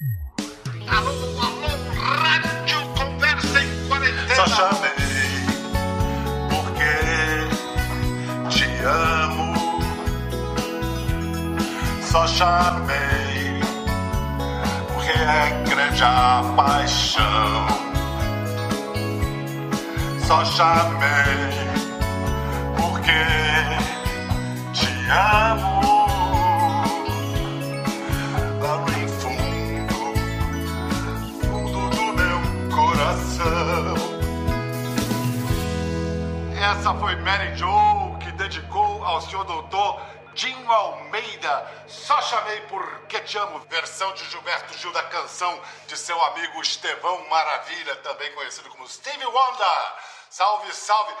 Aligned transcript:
Alô, 0.00 1.10
alô, 1.42 1.68
Rádio 2.00 2.78
Conversa 2.96 3.60
em 3.60 3.88
Quarentena. 3.88 4.34
Só 4.36 4.46
chamei 4.46 4.92
porque 6.48 6.94
te 8.48 8.66
amo. 8.84 9.82
Só 12.00 12.28
chamei 12.28 13.60
porque 14.94 15.10
é 15.10 15.64
grande 15.68 16.04
a 16.04 16.44
paixão. 16.54 17.66
Só 20.28 20.44
chamei 20.44 21.50
porque 22.76 23.24
te 24.74 25.10
amo. 25.10 25.77
Essa 36.70 36.92
foi 36.96 37.16
Mary 37.16 37.56
Jo 37.56 38.18
que 38.20 38.30
dedicou 38.32 39.02
ao 39.02 39.22
senhor 39.22 39.42
doutor 39.44 40.02
Dinho 40.34 40.70
Almeida. 40.70 41.66
Só 41.86 42.20
chamei 42.20 42.60
porque 42.68 43.20
te 43.20 43.38
amo. 43.38 43.62
Versão 43.70 44.12
de 44.12 44.22
Gilberto 44.26 44.76
Gil 44.76 44.92
da 44.92 45.02
canção 45.04 45.58
de 45.86 45.96
seu 45.96 46.22
amigo 46.26 46.60
Estevão 46.60 47.26
Maravilha, 47.30 47.96
também 47.96 48.30
conhecido 48.34 48.68
como 48.68 48.86
Stevie 48.86 49.24
Wonder. 49.24 49.94
Salve, 50.28 50.70
salve. 50.74 51.14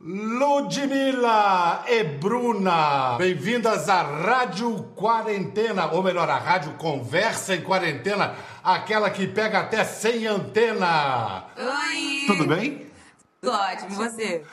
Ludmilla 0.00 1.84
e 1.86 2.02
Bruna, 2.02 3.16
bem-vindas 3.18 3.90
à 3.90 4.00
Rádio 4.00 4.84
Quarentena, 4.96 5.92
ou 5.92 6.02
melhor, 6.02 6.30
a 6.30 6.38
Rádio 6.38 6.72
Conversa 6.78 7.54
em 7.54 7.60
Quarentena, 7.60 8.34
aquela 8.64 9.10
que 9.10 9.26
pega 9.26 9.60
até 9.60 9.84
sem 9.84 10.26
antena. 10.26 11.44
Oi! 11.58 12.24
Tudo 12.26 12.46
bem? 12.46 12.89
Tudo 13.42 13.54
ótimo, 13.56 13.90
e 13.90 13.94
você? 13.94 14.44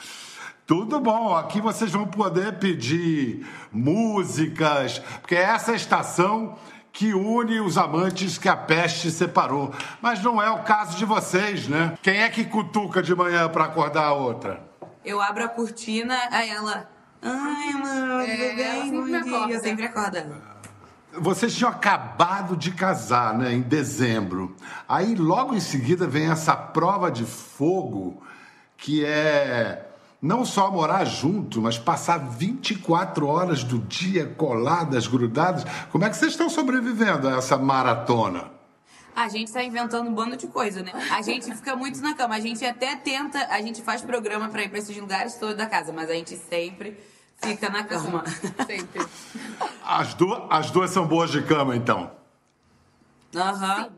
Tudo 0.66 1.00
bom, 1.02 1.36
aqui 1.36 1.60
vocês 1.60 1.92
vão 1.92 2.06
poder 2.08 2.58
pedir 2.58 3.46
músicas, 3.70 5.00
porque 5.20 5.36
é 5.36 5.42
essa 5.42 5.74
estação 5.74 6.58
que 6.94 7.14
une 7.14 7.60
os 7.60 7.78
amantes 7.78 8.38
que 8.38 8.48
a 8.48 8.56
peste 8.56 9.12
separou. 9.12 9.74
Mas 10.02 10.24
não 10.24 10.42
é 10.42 10.50
o 10.50 10.64
caso 10.64 10.98
de 10.98 11.04
vocês, 11.04 11.68
né? 11.68 11.98
Quem 12.02 12.22
é 12.22 12.30
que 12.30 12.46
cutuca 12.46 13.04
de 13.04 13.14
manhã 13.14 13.50
para 13.50 13.66
acordar 13.66 14.06
a 14.06 14.14
outra? 14.14 14.66
Eu 15.04 15.22
abro 15.22 15.44
a 15.44 15.50
cortina, 15.50 16.18
aí 16.32 16.50
ela. 16.50 16.90
Ai, 17.22 17.74
mano, 17.74 18.20
tudo 18.22 18.32
É, 18.32 18.46
ela 18.46 18.56
bem? 18.56 18.90
sempre 18.90 18.98
Bom 18.98 19.06
dia. 19.06 19.20
acorda. 19.20 19.54
Eu 19.54 19.60
sempre 19.60 19.86
acordo. 19.86 20.36
Vocês 21.20 21.54
tinham 21.56 21.70
acabado 21.72 22.56
de 22.56 22.72
casar, 22.72 23.38
né, 23.38 23.54
em 23.54 23.62
dezembro. 23.62 24.56
Aí 24.88 25.14
logo 25.14 25.54
em 25.54 25.60
seguida 25.60 26.08
vem 26.08 26.30
essa 26.32 26.56
prova 26.56 27.12
de 27.12 27.26
fogo 27.26 28.24
que 28.78 29.04
é 29.04 29.84
não 30.22 30.46
só 30.46 30.72
morar 30.72 31.06
junto, 31.06 31.62
mas 31.62 31.78
passar 31.78 32.18
24 32.18 33.28
horas 33.28 33.64
do 33.64 33.80
dia 33.80 34.26
coladas, 34.26 35.08
grudadas. 35.08 35.64
Como 35.92 36.06
é 36.06 36.10
que 36.10 36.18
vocês 36.18 36.32
estão 36.32 36.50
sobrevivendo 36.50 37.28
a 37.28 37.38
essa 37.38 37.58
maratona? 37.58 38.52
A 39.16 39.28
gente 39.30 39.52
tá 39.52 39.64
inventando 39.64 40.08
um 40.08 40.14
bando 40.14 40.38
de 40.38 40.48
coisa, 40.48 40.84
né? 40.84 40.92
A 41.12 41.22
gente 41.24 41.54
fica 41.56 41.76
muito 41.76 42.00
na 42.02 42.14
cama. 42.14 42.36
A 42.36 42.40
gente 42.40 42.64
até 42.64 42.96
tenta, 42.96 43.48
a 43.48 43.60
gente 43.62 43.82
faz 43.82 44.02
programa 44.02 44.48
pra 44.50 44.64
ir 44.64 44.70
pra 44.70 44.78
esses 44.78 44.96
lugares 44.96 45.36
todos 45.36 45.56
da 45.56 45.66
casa, 45.66 45.92
mas 45.92 46.10
a 46.10 46.14
gente 46.14 46.38
sempre 46.38 47.00
fica 47.42 47.70
na 47.70 47.84
cama. 47.84 48.24
Sempre. 48.68 49.08
As, 49.84 50.14
duas, 50.14 50.44
as 50.50 50.72
duas 50.72 50.92
são 50.92 51.08
boas 51.08 51.32
de 51.32 51.42
cama, 51.42 51.76
então. 51.76 52.12
Aham. 53.36 53.86
Sim. 53.86 53.97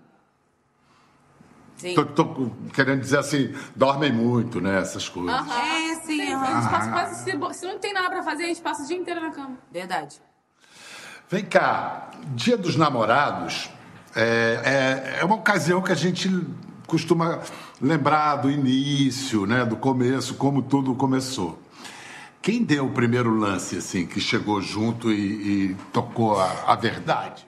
Tô, 1.96 2.06
tô 2.06 2.52
querendo 2.74 3.00
dizer 3.00 3.20
assim, 3.20 3.54
dormem 3.76 4.12
muito, 4.12 4.60
né? 4.60 4.80
Essas 4.80 5.08
coisas. 5.08 5.34
É, 5.34 5.96
sim, 6.06 6.34
A 6.34 6.38
aham. 6.38 6.62
gente 6.62 6.72
passa 6.72 6.92
quase, 6.92 7.24
se, 7.24 7.60
se 7.60 7.66
não 7.66 7.80
tem 7.80 7.94
nada 7.94 8.10
pra 8.10 8.24
fazer, 8.24 8.44
a 8.44 8.48
gente 8.48 8.62
passa 8.62 8.84
o 8.84 8.88
dia 8.88 8.98
inteiro 8.98 9.22
na 9.22 9.32
cama. 9.32 9.58
Verdade. 9.72 10.22
Vem 11.30 11.46
cá, 11.46 12.10
Dia 12.34 12.58
dos 12.58 12.76
Namorados 12.76 13.70
é, 14.16 15.14
é, 15.16 15.20
é 15.22 15.26
uma 15.26 15.36
ocasião 15.36 15.82
que 15.82 15.92
a 15.92 15.96
gente 15.96 16.30
costuma 16.88 17.40
lembrar 17.80 18.38
do 18.38 18.50
início, 18.50 19.46
né, 19.46 19.64
do 19.64 19.78
começo, 19.78 20.34
como 20.34 20.62
tudo 20.62 20.96
começou. 20.96 21.62
Quem 22.42 22.64
deu 22.64 22.88
o 22.88 22.92
primeiro 22.92 23.30
lance, 23.36 23.78
assim, 23.78 24.08
que 24.08 24.20
chegou 24.20 24.62
junto 24.62 25.12
e, 25.12 25.70
e 25.72 25.76
tocou 25.94 26.40
a, 26.40 26.52
a 26.68 26.76
verdade? 26.76 27.46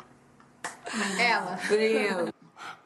Ela. 1.18 1.58
Frio. 1.58 2.32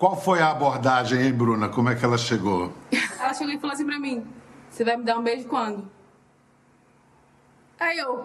Qual 0.05 0.15
foi 0.15 0.39
a 0.39 0.51
abordagem, 0.51 1.19
hein, 1.19 1.33
Bruna? 1.33 1.67
Como 1.67 1.89
é 1.89 1.95
que 1.95 2.05
ela 2.05 2.15
chegou? 2.15 2.71
Ela 3.19 3.33
chegou 3.33 3.51
e 3.51 3.57
falou 3.57 3.73
assim 3.73 3.87
pra 3.87 3.97
mim: 3.97 4.23
Você 4.69 4.83
vai 4.83 4.97
me 4.97 5.03
dar 5.03 5.17
um 5.17 5.23
beijo 5.23 5.47
quando? 5.47 5.89
Aí 7.79 7.97
eu. 7.97 8.23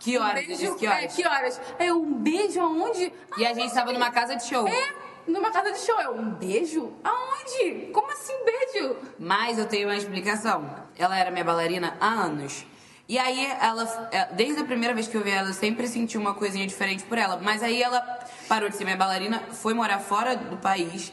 Que 0.00 0.18
um 0.18 0.22
horas? 0.22 0.34
beijo, 0.44 0.56
Você 0.56 0.66
disse 0.66 0.76
que 0.80 0.84
É, 0.84 0.90
horas? 0.90 1.14
que 1.14 1.28
horas? 1.28 1.60
Aí 1.78 1.86
eu, 1.86 2.02
um 2.02 2.14
beijo 2.14 2.60
aonde? 2.60 3.12
E 3.38 3.46
a 3.46 3.54
gente 3.54 3.72
tava 3.72 3.92
numa 3.92 4.10
casa 4.10 4.34
de 4.34 4.44
show. 4.46 4.66
É, 4.66 4.94
numa 5.28 5.52
casa 5.52 5.70
de 5.70 5.78
show. 5.78 6.00
Eu, 6.00 6.16
um 6.16 6.30
beijo? 6.30 6.92
Aonde? 7.04 7.90
Como 7.92 8.10
assim 8.10 8.34
beijo? 8.44 8.96
Mas 9.16 9.60
eu 9.60 9.68
tenho 9.68 9.86
uma 9.86 9.96
explicação. 9.96 10.68
Ela 10.98 11.16
era 11.16 11.30
minha 11.30 11.44
bailarina 11.44 11.96
há 12.00 12.08
anos. 12.08 12.66
E 13.06 13.18
aí, 13.18 13.44
ela, 13.60 14.08
é, 14.10 14.26
desde 14.32 14.62
a 14.62 14.64
primeira 14.64 14.94
vez 14.94 15.06
que 15.06 15.14
eu 15.14 15.22
vi 15.22 15.30
ela, 15.30 15.48
eu 15.48 15.54
sempre 15.54 15.86
senti 15.86 16.16
uma 16.16 16.32
coisinha 16.32 16.66
diferente 16.66 17.04
por 17.04 17.18
ela. 17.18 17.38
Mas 17.42 17.62
aí 17.62 17.82
ela 17.82 18.00
parou 18.48 18.68
de 18.68 18.76
ser 18.76 18.84
minha 18.84 18.96
bailarina, 18.96 19.40
foi 19.52 19.74
morar 19.74 19.98
fora 19.98 20.36
do 20.36 20.56
país. 20.56 21.12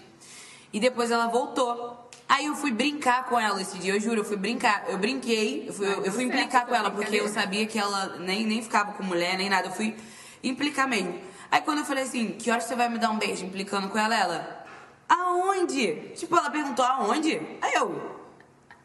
E 0.71 0.79
depois 0.79 1.11
ela 1.11 1.27
voltou. 1.27 2.09
Aí 2.29 2.45
eu 2.45 2.55
fui 2.55 2.71
brincar 2.71 3.25
com 3.25 3.37
ela 3.37 3.61
esse 3.61 3.77
dia, 3.77 3.93
eu 3.93 3.99
juro, 3.99 4.21
eu 4.21 4.23
fui 4.23 4.37
brincar. 4.37 4.85
Eu 4.87 4.97
brinquei, 4.97 5.67
eu 5.67 5.73
fui, 5.73 5.85
eu, 5.85 6.05
eu 6.05 6.11
fui 6.13 6.23
implicar 6.23 6.65
com 6.65 6.73
ela, 6.73 6.89
porque 6.89 7.17
eu 7.17 7.27
sabia 7.27 7.65
que 7.65 7.77
ela 7.77 8.17
nem, 8.19 8.45
nem 8.45 8.61
ficava 8.61 8.93
com 8.93 9.03
mulher, 9.03 9.37
nem 9.37 9.49
nada. 9.49 9.67
Eu 9.67 9.73
fui 9.73 9.93
implicar 10.41 10.87
mesmo. 10.87 11.19
Aí 11.51 11.59
quando 11.59 11.79
eu 11.79 11.85
falei 11.85 12.05
assim, 12.05 12.29
que 12.29 12.49
horas 12.49 12.63
você 12.63 12.75
vai 12.75 12.87
me 12.87 12.97
dar 12.97 13.09
um 13.09 13.17
beijo? 13.17 13.43
Implicando 13.43 13.89
com 13.89 13.97
ela, 13.97 14.15
ela, 14.15 14.65
aonde? 15.09 15.93
Tipo, 16.15 16.37
ela 16.37 16.49
perguntou 16.49 16.85
aonde? 16.85 17.41
Aí 17.61 17.73
eu, 17.73 18.17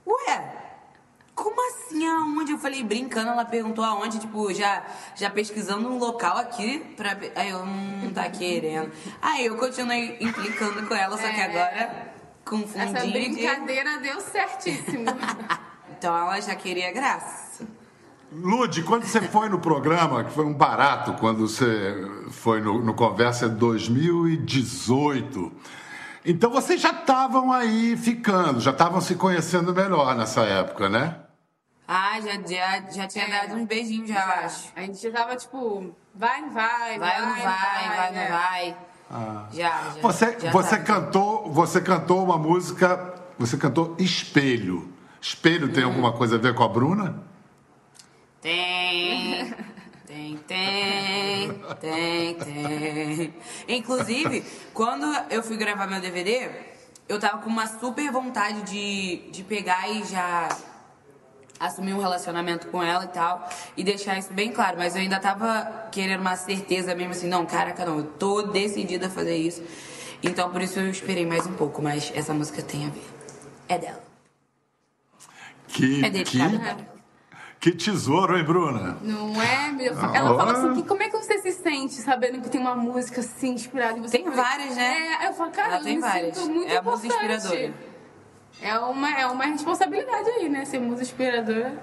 ué, 0.05 0.66
como 1.37 1.55
assim 1.71 2.05
aonde? 2.09 2.51
Eu 2.51 2.59
falei, 2.59 2.83
brincando, 2.83 3.31
ela 3.31 3.45
perguntou 3.45 3.85
aonde, 3.85 4.19
tipo, 4.19 4.53
já, 4.53 4.83
já 5.15 5.31
pesquisando 5.31 5.89
um 5.89 5.99
local 5.99 6.37
aqui 6.39 6.81
pra. 6.97 7.17
Aí 7.37 7.51
eu, 7.51 7.61
hum, 7.63 8.11
tá 8.13 8.29
querendo. 8.29 8.91
Aí 9.23 9.47
eu 9.47 9.57
continuei 9.57 10.17
implicando 10.21 10.85
com 10.89 10.95
ela, 10.95 11.17
só 11.17 11.29
que 11.29 11.41
É. 11.41 11.45
agora 11.45 12.13
confundi. 12.45 12.97
Essa 12.97 13.07
de- 13.07 13.13
brincadeira 13.13 13.99
deu 13.99 14.21
certíssimo. 14.21 15.05
Então 15.99 16.15
ela 16.15 16.39
já 16.41 16.55
queria 16.55 16.93
graça. 16.93 17.67
Lude, 18.31 18.83
quando 18.83 19.05
você 19.05 19.19
foi 19.23 19.49
no 19.49 19.59
programa, 19.59 20.25
que 20.25 20.31
foi 20.31 20.45
um 20.45 20.53
barato 20.53 21.15
quando 21.15 21.49
você 21.49 21.97
foi 22.33 22.61
no, 22.61 22.85
no 22.85 22.93
Conversa 22.93 23.49
2018, 23.49 25.53
então 26.25 26.51
vocês 26.51 26.81
já 26.81 26.91
estavam 26.91 27.53
aí 27.53 27.97
ficando, 27.97 28.61
já 28.61 28.71
estavam 28.73 29.01
se 29.01 29.15
conhecendo 29.15 29.73
melhor 29.75 30.15
nessa 30.15 30.43
época, 30.43 30.89
né? 30.89 31.17
Ah, 31.89 32.21
já, 32.21 32.33
já, 32.47 32.81
já 32.91 33.07
tinha 33.07 33.25
É. 33.27 33.31
dado 33.47 33.55
uns 33.61 33.67
beijinhos 33.67 34.09
já, 34.09 34.21
eu 34.25 34.45
acho. 34.47 34.69
A 34.75 34.81
gente 34.83 34.99
já 35.01 35.11
tava 35.13 35.37
tipo, 35.37 35.95
vai, 36.15 36.41
não 36.41 36.51
vai, 36.51 36.99
Vai 36.99 37.21
ou 37.21 37.27
não 37.29 37.35
vai, 37.37 37.43
vai, 37.89 38.11
né? 38.13 38.29
não 38.29 38.37
vai. 38.39 38.77
Já, 39.53 39.91
já. 39.95 40.01
Você, 40.03 40.37
já 40.41 40.51
você 40.51 40.77
tá. 40.79 40.83
cantou, 40.83 41.53
você 41.53 41.81
cantou 41.81 42.25
uma 42.25 42.37
música, 42.37 43.15
você 43.39 43.57
cantou 43.57 43.95
Espelho. 44.01 44.93
Espelho 45.21 45.69
Hum. 45.69 45.73
tem 45.73 45.85
alguma 45.85 46.13
coisa 46.13 46.35
a 46.37 46.39
ver 46.39 46.55
com 46.55 46.65
a 46.65 46.69
Bruna? 46.69 47.23
Tem, 48.41 49.55
tem, 50.07 50.37
tem, 50.39 51.53
tem, 51.81 52.35
tem. 52.35 53.35
Inclusive, 53.69 54.45
quando 54.75 55.07
eu 55.31 55.43
fui 55.43 55.57
gravar 55.57 55.87
meu 55.87 56.01
DVD, 56.01 56.51
eu 57.09 57.19
tava 57.19 57.39
com 57.39 57.49
uma 57.51 57.67
super 57.67 58.11
vontade 58.13 58.63
de, 58.63 59.31
de 59.31 59.43
pegar 59.43 59.89
e 59.89 60.05
já 60.05 60.49
assumir 61.59 61.95
um 61.95 61.99
relacionamento 62.01 62.67
com 62.69 62.83
ela 62.83 63.05
e 63.05 63.09
tal, 63.09 63.49
e 63.77 63.83
deixar 63.85 64.19
isso 64.19 64.33
bem 64.33 64.53
claro, 64.53 64.77
mas 64.79 64.95
eu 64.95 65.01
ainda 65.03 65.19
tava 65.19 65.89
querendo 65.91 66.21
uma 66.21 66.37
certeza 66.37 66.95
mesmo 66.95 67.13
assim, 67.13 67.29
não, 67.29 67.47
caraca, 67.47 67.85
não, 67.85 67.99
eu 67.99 68.05
tô 68.05 68.43
decidida 68.43 69.07
a 69.07 69.11
fazer 69.11 69.37
isso. 69.37 69.63
Então 70.23 70.51
por 70.51 70.61
isso 70.63 70.79
eu 70.79 70.91
esperei 70.91 71.25
mais 71.27 71.47
um 71.47 71.53
pouco, 71.55 71.81
mas 71.83 72.13
essa 72.15 72.33
música 72.35 72.63
tem 72.63 72.87
a 72.87 72.91
ver. 72.91 73.05
É 73.69 73.79
dela. 73.79 74.03
Que, 75.69 76.05
É 76.05 76.11
dedicada 76.11 76.77
que, 77.59 77.73
que 77.73 77.77
tesouro, 77.85 78.37
hein, 78.39 78.45
Bruna? 78.45 78.97
Não 79.03 79.41
é? 79.43 79.73
meu? 79.73 79.93
Ela 79.93 80.37
fala 80.37 80.53
Ah. 80.53 80.53
assim, 80.53 80.75
que, 80.83 80.89
como 80.89 81.03
é 81.03 81.09
que 81.09 81.17
você 81.17 81.39
se 81.39 81.53
sente 81.53 81.95
sabendo 81.95 82.41
que 82.41 82.49
tem 82.49 82.61
uma 82.61 82.75
música 82.77 83.21
assim 83.21 83.53
inspirada 83.55 83.99
em 83.99 84.03
você? 84.03 84.19
Tem 84.19 84.31
várias, 84.31 84.77
né? 84.77 85.19
É, 85.23 85.29
eu 85.29 85.33
falo, 85.35 85.51
cara, 85.51 85.69
Ela 85.69 85.79
eu 85.79 85.85
tem 85.85 85.97
me 85.97 86.01
várias. 86.03 86.37
sinto 86.37 86.51
muito 86.53 86.71
É 86.71 86.77
a 86.77 86.81
importante. 86.81 87.07
inspiradora. 87.07 87.75
É 88.61 88.79
uma, 88.79 89.11
é 89.21 89.27
uma 89.27 89.45
responsabilidade 89.45 90.29
aí, 90.31 90.49
né? 90.49 90.65
Ser 90.65 90.79
musa 90.81 91.03
inspiradora. 91.03 91.75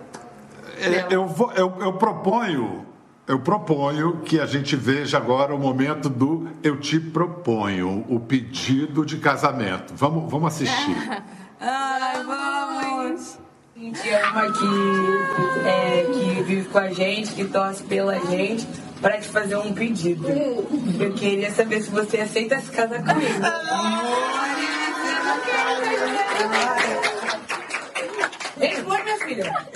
É, 0.79 1.07
eu, 1.13 1.27
vou- 1.27 1.51
eu- 1.53 1.77
eu 1.81 1.93
proponho 1.93 2.85
Eu 3.25 3.39
proponho 3.39 4.17
que 4.25 4.37
a 4.37 4.45
gente 4.45 4.75
veja 4.75 5.15
agora 5.17 5.55
o 5.55 5.57
momento 5.57 6.09
do 6.09 6.49
eu 6.61 6.77
te 6.77 6.99
proponho, 6.99 8.03
o 8.09 8.19
pedido 8.19 9.05
de 9.05 9.15
casamento. 9.17 9.93
Vamos, 9.95 10.29
vamos 10.29 10.47
assistir. 10.53 10.95
Ai, 11.61 12.21
vamos! 12.23 13.39
gente 13.77 14.09
ama 14.09 14.51
que, 14.51 15.67
é, 15.67 16.09
que 16.13 16.43
vive 16.43 16.67
com 16.69 16.77
a 16.77 16.89
gente, 16.91 17.31
que 17.33 17.45
torce 17.45 17.81
pela 17.83 18.19
gente, 18.19 18.67
pra 19.01 19.17
te 19.17 19.29
fazer 19.29 19.55
um 19.55 19.71
pedido. 19.73 20.27
Eu 20.99 21.13
queria 21.13 21.49
saber 21.51 21.81
se 21.81 21.89
você 21.91 22.19
aceita 22.19 22.59
se 22.59 22.71
casar 22.71 23.03
comigo. 23.03 23.39
Responde, 28.59 29.03
minha 29.03 29.17
filha. 29.17 29.67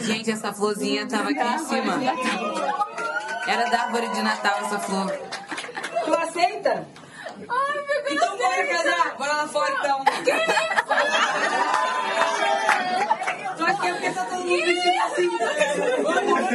Gente, 0.00 0.30
essa 0.30 0.52
florzinha 0.52 1.08
tava 1.08 1.30
aqui 1.30 1.40
em 1.40 1.58
cima. 1.58 1.98
Era 3.46 3.70
da 3.70 3.82
árvore 3.82 4.08
de 4.08 4.22
Natal 4.22 4.58
essa 4.60 4.78
flor. 4.78 5.10
Tu 6.04 6.14
aceita? 6.14 6.86
Então 8.10 8.36
bora 8.36 8.66
casar. 8.66 9.16
Bora 9.18 9.32
lá 9.32 9.48
fora, 9.48 9.74
então. 9.80 10.04
Tô 13.56 13.64
aqui 13.64 13.88
porque 13.92 14.10
tá 14.10 14.24
todo 14.24 14.44
mundo 14.44 14.64
vestido 14.64 15.02
assim. 15.02 15.30
Vamos. 16.02 16.52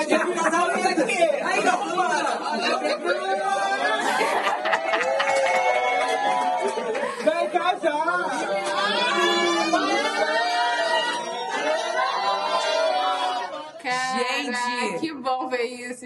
Eu 0.00 0.06
quero 0.06 0.34
casar, 0.34 0.66
mas 0.68 0.98
aqui. 0.98 1.22
Aí, 1.22 1.64
ó, 1.68 1.72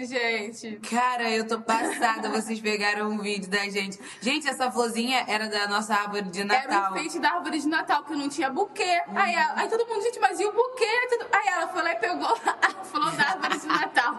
gente. 0.07 0.79
Cara, 0.89 1.29
eu 1.29 1.47
tô 1.47 1.59
passada. 1.59 2.29
Vocês 2.29 2.59
pegaram 2.59 3.09
um 3.09 3.19
vídeo 3.19 3.49
da 3.49 3.59
gente. 3.69 3.99
Gente, 4.21 4.47
essa 4.47 4.71
florzinha 4.71 5.23
era 5.27 5.47
da 5.47 5.67
nossa 5.67 5.93
árvore 5.93 6.23
de 6.23 6.41
Era 6.41 6.47
Natal. 6.47 6.93
um 6.93 6.95
enfeite 6.97 7.19
da 7.19 7.31
árvore 7.33 7.59
de 7.59 7.67
Natal, 7.67 8.03
que 8.03 8.15
não 8.15 8.29
tinha 8.29 8.49
buquê. 8.49 9.01
Aí, 9.15 9.33
ela- 9.35 9.53
aí 9.57 9.67
todo 9.69 9.85
mundo, 9.87 10.01
gente, 10.03 10.19
mas 10.19 10.39
e 10.39 10.45
o 10.45 10.53
buquê? 10.53 10.85
Aí 11.31 11.47
ela 11.47 11.67
foi 11.67 11.81
lá 11.83 11.91
e 11.91 11.95
pegou 11.95 12.27
a 12.45 12.83
flor 12.83 13.11
da 13.15 13.23
árvore 13.31 13.59
de 13.59 13.67
Natal. 13.67 14.15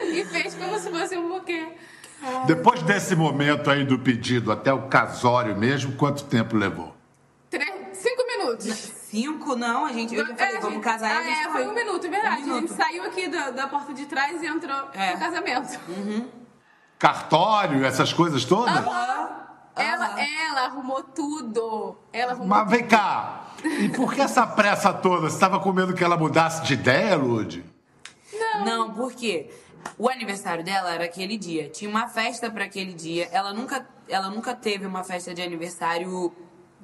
E 0.00 0.24
fez 0.24 0.54
como 0.54 0.78
se 0.78 0.90
fosse 0.90 1.16
um 1.16 1.28
buquê. 1.28 1.66
Depois 2.46 2.82
desse 2.82 3.16
momento 3.16 3.70
aí 3.70 3.84
do 3.84 3.98
pedido 3.98 4.52
até 4.52 4.72
o 4.72 4.88
casório 4.88 5.56
mesmo, 5.56 5.96
quanto 5.96 6.24
tempo 6.24 6.54
levou? 6.56 6.94
Três, 7.48 7.96
cinco 7.96 8.26
minutos. 8.26 8.92
Cinco, 9.10 9.56
não, 9.56 9.86
a 9.86 9.92
gente. 9.92 10.14
Eu 10.14 10.24
já 10.24 10.36
falei, 10.36 10.54
É, 10.56 10.60
vamos 10.60 10.74
gente- 10.76 10.84
casar 10.84 11.08
e 11.08 11.12
a 11.16 11.18
ah, 11.18 11.22
gente 11.24 11.46
é, 11.48 11.50
foi 11.50 11.66
um 11.66 11.74
minuto, 11.74 12.02
verdade. 12.02 12.26
Um 12.26 12.42
A 12.42 12.46
minuto. 12.46 12.60
gente 12.68 12.74
saiu 12.76 13.02
aqui 13.04 13.28
da, 13.28 13.50
da 13.50 13.66
porta 13.66 13.92
de 13.92 14.06
trás 14.06 14.40
e 14.40 14.46
entrou 14.46 14.88
É. 14.94 15.14
no 15.14 15.18
casamento. 15.18 15.80
Cartório, 16.98 17.84
essas 17.84 18.12
coisas 18.12 18.44
todas? 18.44 18.74
Ela, 18.76 20.20
ela 20.20 20.60
arrumou 20.66 21.02
tudo. 21.02 21.96
Ela 22.12 22.32
arrumou 22.32 22.48
Mas 22.48 22.70
vem 22.70 22.86
cá, 22.86 23.46
e 23.64 23.88
por 23.88 24.12
que 24.12 24.20
essa 24.20 24.46
pressa 24.46 24.92
toda? 24.92 25.22
Você 25.22 25.34
estava 25.34 25.58
com 25.60 25.72
medo 25.72 25.94
que 25.94 26.04
ela 26.04 26.16
mudasse 26.16 26.62
de 26.62 26.74
ideia, 26.74 27.16
Lud? 27.16 27.64
Não, 28.64 28.92
porque 28.92 29.50
o 29.98 30.08
aniversário 30.08 30.62
dela 30.62 30.92
era 30.92 31.04
aquele 31.04 31.36
dia. 31.38 31.68
Tinha 31.70 31.90
uma 31.90 32.06
festa 32.06 32.50
pra 32.50 32.64
aquele 32.64 32.92
dia. 32.92 33.28
Ela 33.32 33.52
nunca, 33.54 33.86
ela 34.08 34.28
nunca 34.28 34.54
teve 34.54 34.86
uma 34.86 35.02
festa 35.02 35.32
de 35.32 35.40
aniversário 35.40 36.32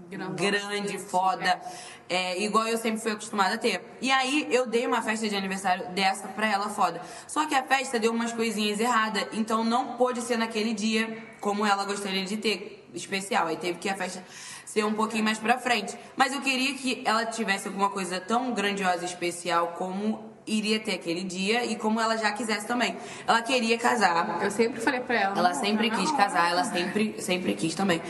Grandona, 0.08 0.37
grande, 0.37 0.98
foda, 0.98 1.60
é, 2.08 2.40
igual 2.40 2.69
eu 2.69 2.78
sempre 2.78 3.00
fui 3.00 3.10
acostumada 3.10 3.54
a 3.54 3.58
ter. 3.58 3.82
E 4.00 4.10
aí 4.10 4.46
eu 4.50 4.66
dei 4.66 4.87
uma 4.87 5.02
festa 5.02 5.28
de 5.28 5.34
aniversário 5.34 5.88
dessa 5.88 6.28
pra 6.28 6.46
ela 6.46 6.69
foda. 6.69 7.00
Só 7.26 7.46
que 7.46 7.54
a 7.54 7.62
festa 7.64 7.98
deu 7.98 8.12
umas 8.12 8.32
coisinhas 8.32 8.78
erradas, 8.78 9.26
então 9.32 9.64
não 9.64 9.96
pôde 9.96 10.20
ser 10.20 10.37
naquele 10.37 10.75
dia 10.75 11.25
como 11.40 11.66
ela 11.66 11.84
gostaria 11.84 12.25
de 12.25 12.37
ter, 12.37 12.88
especial. 12.94 13.48
Aí 13.48 13.56
teve 13.56 13.78
que 13.78 13.88
a 13.88 13.96
festa 13.96 14.25
ser 14.64 14.84
um 14.84 14.94
pouquinho 14.94 15.25
mais 15.25 15.38
pra 15.38 15.58
frente. 15.58 15.96
Mas 16.14 16.32
eu 16.32 16.40
queria 16.40 16.75
que 16.75 17.02
ela 17.04 17.25
tivesse 17.26 17.66
alguma 17.66 17.90
coisa 17.90 18.20
tão 18.20 18.52
grandiosa 18.52 19.02
e 19.02 19.06
especial 19.06 19.69
como 19.78 20.36
iria 20.46 20.78
ter 20.81 20.94
aquele 20.94 21.22
dia 21.25 21.64
e 21.64 21.76
como 21.76 22.00
ela 22.00 22.16
já 22.16 22.31
quisesse 22.32 22.66
também. 22.66 22.96
Ela 23.26 23.43
queria 23.43 23.76
casar. 23.78 24.38
Eu 24.43 24.50
sempre 24.50 24.81
falei 24.81 25.00
pra 25.00 25.20
ela. 25.20 25.38
Ela 25.38 25.54
sempre 25.54 25.90
quis 25.90 26.10
casar, 26.12 26.50
ela 26.50 26.64
sempre, 26.64 27.16
sempre 27.20 27.54
quis 27.54 27.75
também. 27.75 28.00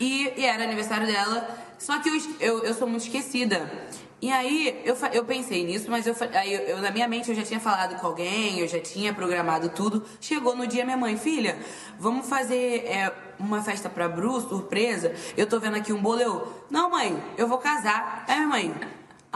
E, 0.00 0.32
e 0.36 0.44
era 0.44 0.64
aniversário 0.64 1.06
dela, 1.06 1.48
só 1.78 1.98
que 2.00 2.08
eu, 2.08 2.14
eu, 2.40 2.64
eu 2.64 2.74
sou 2.74 2.86
muito 2.88 3.02
esquecida. 3.04 3.70
E 4.20 4.32
aí 4.32 4.80
eu, 4.84 4.96
eu 5.12 5.24
pensei 5.26 5.62
nisso, 5.62 5.90
mas 5.90 6.06
eu, 6.06 6.16
aí 6.34 6.52
eu, 6.52 6.60
eu- 6.62 6.78
na 6.80 6.90
minha 6.90 7.06
mente 7.06 7.28
eu 7.28 7.34
já 7.36 7.42
tinha 7.42 7.60
falado 7.60 8.00
com 8.00 8.06
alguém, 8.06 8.58
eu 8.58 8.66
já 8.66 8.80
tinha 8.80 9.12
programado 9.12 9.68
tudo. 9.68 10.02
Chegou 10.20 10.56
no 10.56 10.66
dia 10.66 10.84
minha 10.86 10.96
mãe, 10.96 11.18
filha, 11.18 11.56
vamos 11.98 12.26
fazer 12.26 12.86
é, 12.86 13.12
uma 13.38 13.62
festa 13.62 13.90
pra 13.90 14.08
Bru, 14.08 14.40
surpresa. 14.40 15.14
Eu 15.36 15.46
tô 15.46 15.60
vendo 15.60 15.76
aqui 15.76 15.92
um 15.92 16.00
bolo, 16.00 16.20
eu, 16.20 16.62
não 16.70 16.90
mãe, 16.90 17.16
eu 17.36 17.46
vou 17.46 17.58
casar. 17.58 18.24
Aí 18.26 18.36
minha 18.36 18.48
mãe, 18.48 18.74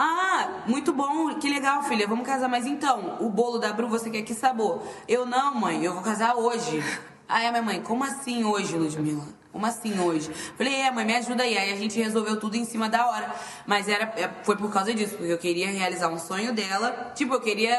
ah, 0.02 0.62
muito 0.66 0.92
bom, 0.94 1.34
que 1.34 1.48
legal, 1.48 1.82
filha. 1.82 2.06
Vamos 2.06 2.26
casar, 2.26 2.48
mas 2.48 2.64
então, 2.66 3.18
o 3.20 3.28
bolo 3.28 3.58
da 3.58 3.70
Bru, 3.72 3.86
você 3.86 4.08
quer 4.08 4.22
que 4.22 4.32
sabor? 4.32 4.82
Eu 5.06 5.26
não, 5.26 5.54
mãe, 5.54 5.84
eu 5.84 5.92
vou 5.92 6.02
casar 6.02 6.36
hoje. 6.36 6.82
Aí 7.28 7.46
a 7.46 7.50
minha 7.50 7.62
mãe, 7.62 7.82
como 7.82 8.02
assim 8.02 8.42
hoje, 8.42 8.76
Ludmilla? 8.76 9.22
Como 9.52 9.66
assim 9.66 10.00
hoje? 10.00 10.32
Falei, 10.56 10.74
é, 10.74 10.90
mãe, 10.90 11.04
me 11.04 11.14
ajuda 11.16 11.42
aí. 11.42 11.58
Aí 11.58 11.72
a 11.72 11.76
gente 11.76 12.00
resolveu 12.00 12.40
tudo 12.40 12.56
em 12.56 12.64
cima 12.64 12.88
da 12.88 13.06
hora. 13.08 13.30
Mas 13.66 13.88
era, 13.88 14.04
é, 14.16 14.30
foi 14.42 14.56
por 14.56 14.72
causa 14.72 14.94
disso, 14.94 15.16
porque 15.16 15.32
eu 15.32 15.38
queria 15.38 15.68
realizar 15.70 16.08
um 16.08 16.18
sonho 16.18 16.54
dela. 16.54 17.12
Tipo, 17.14 17.34
eu 17.34 17.40
queria 17.40 17.76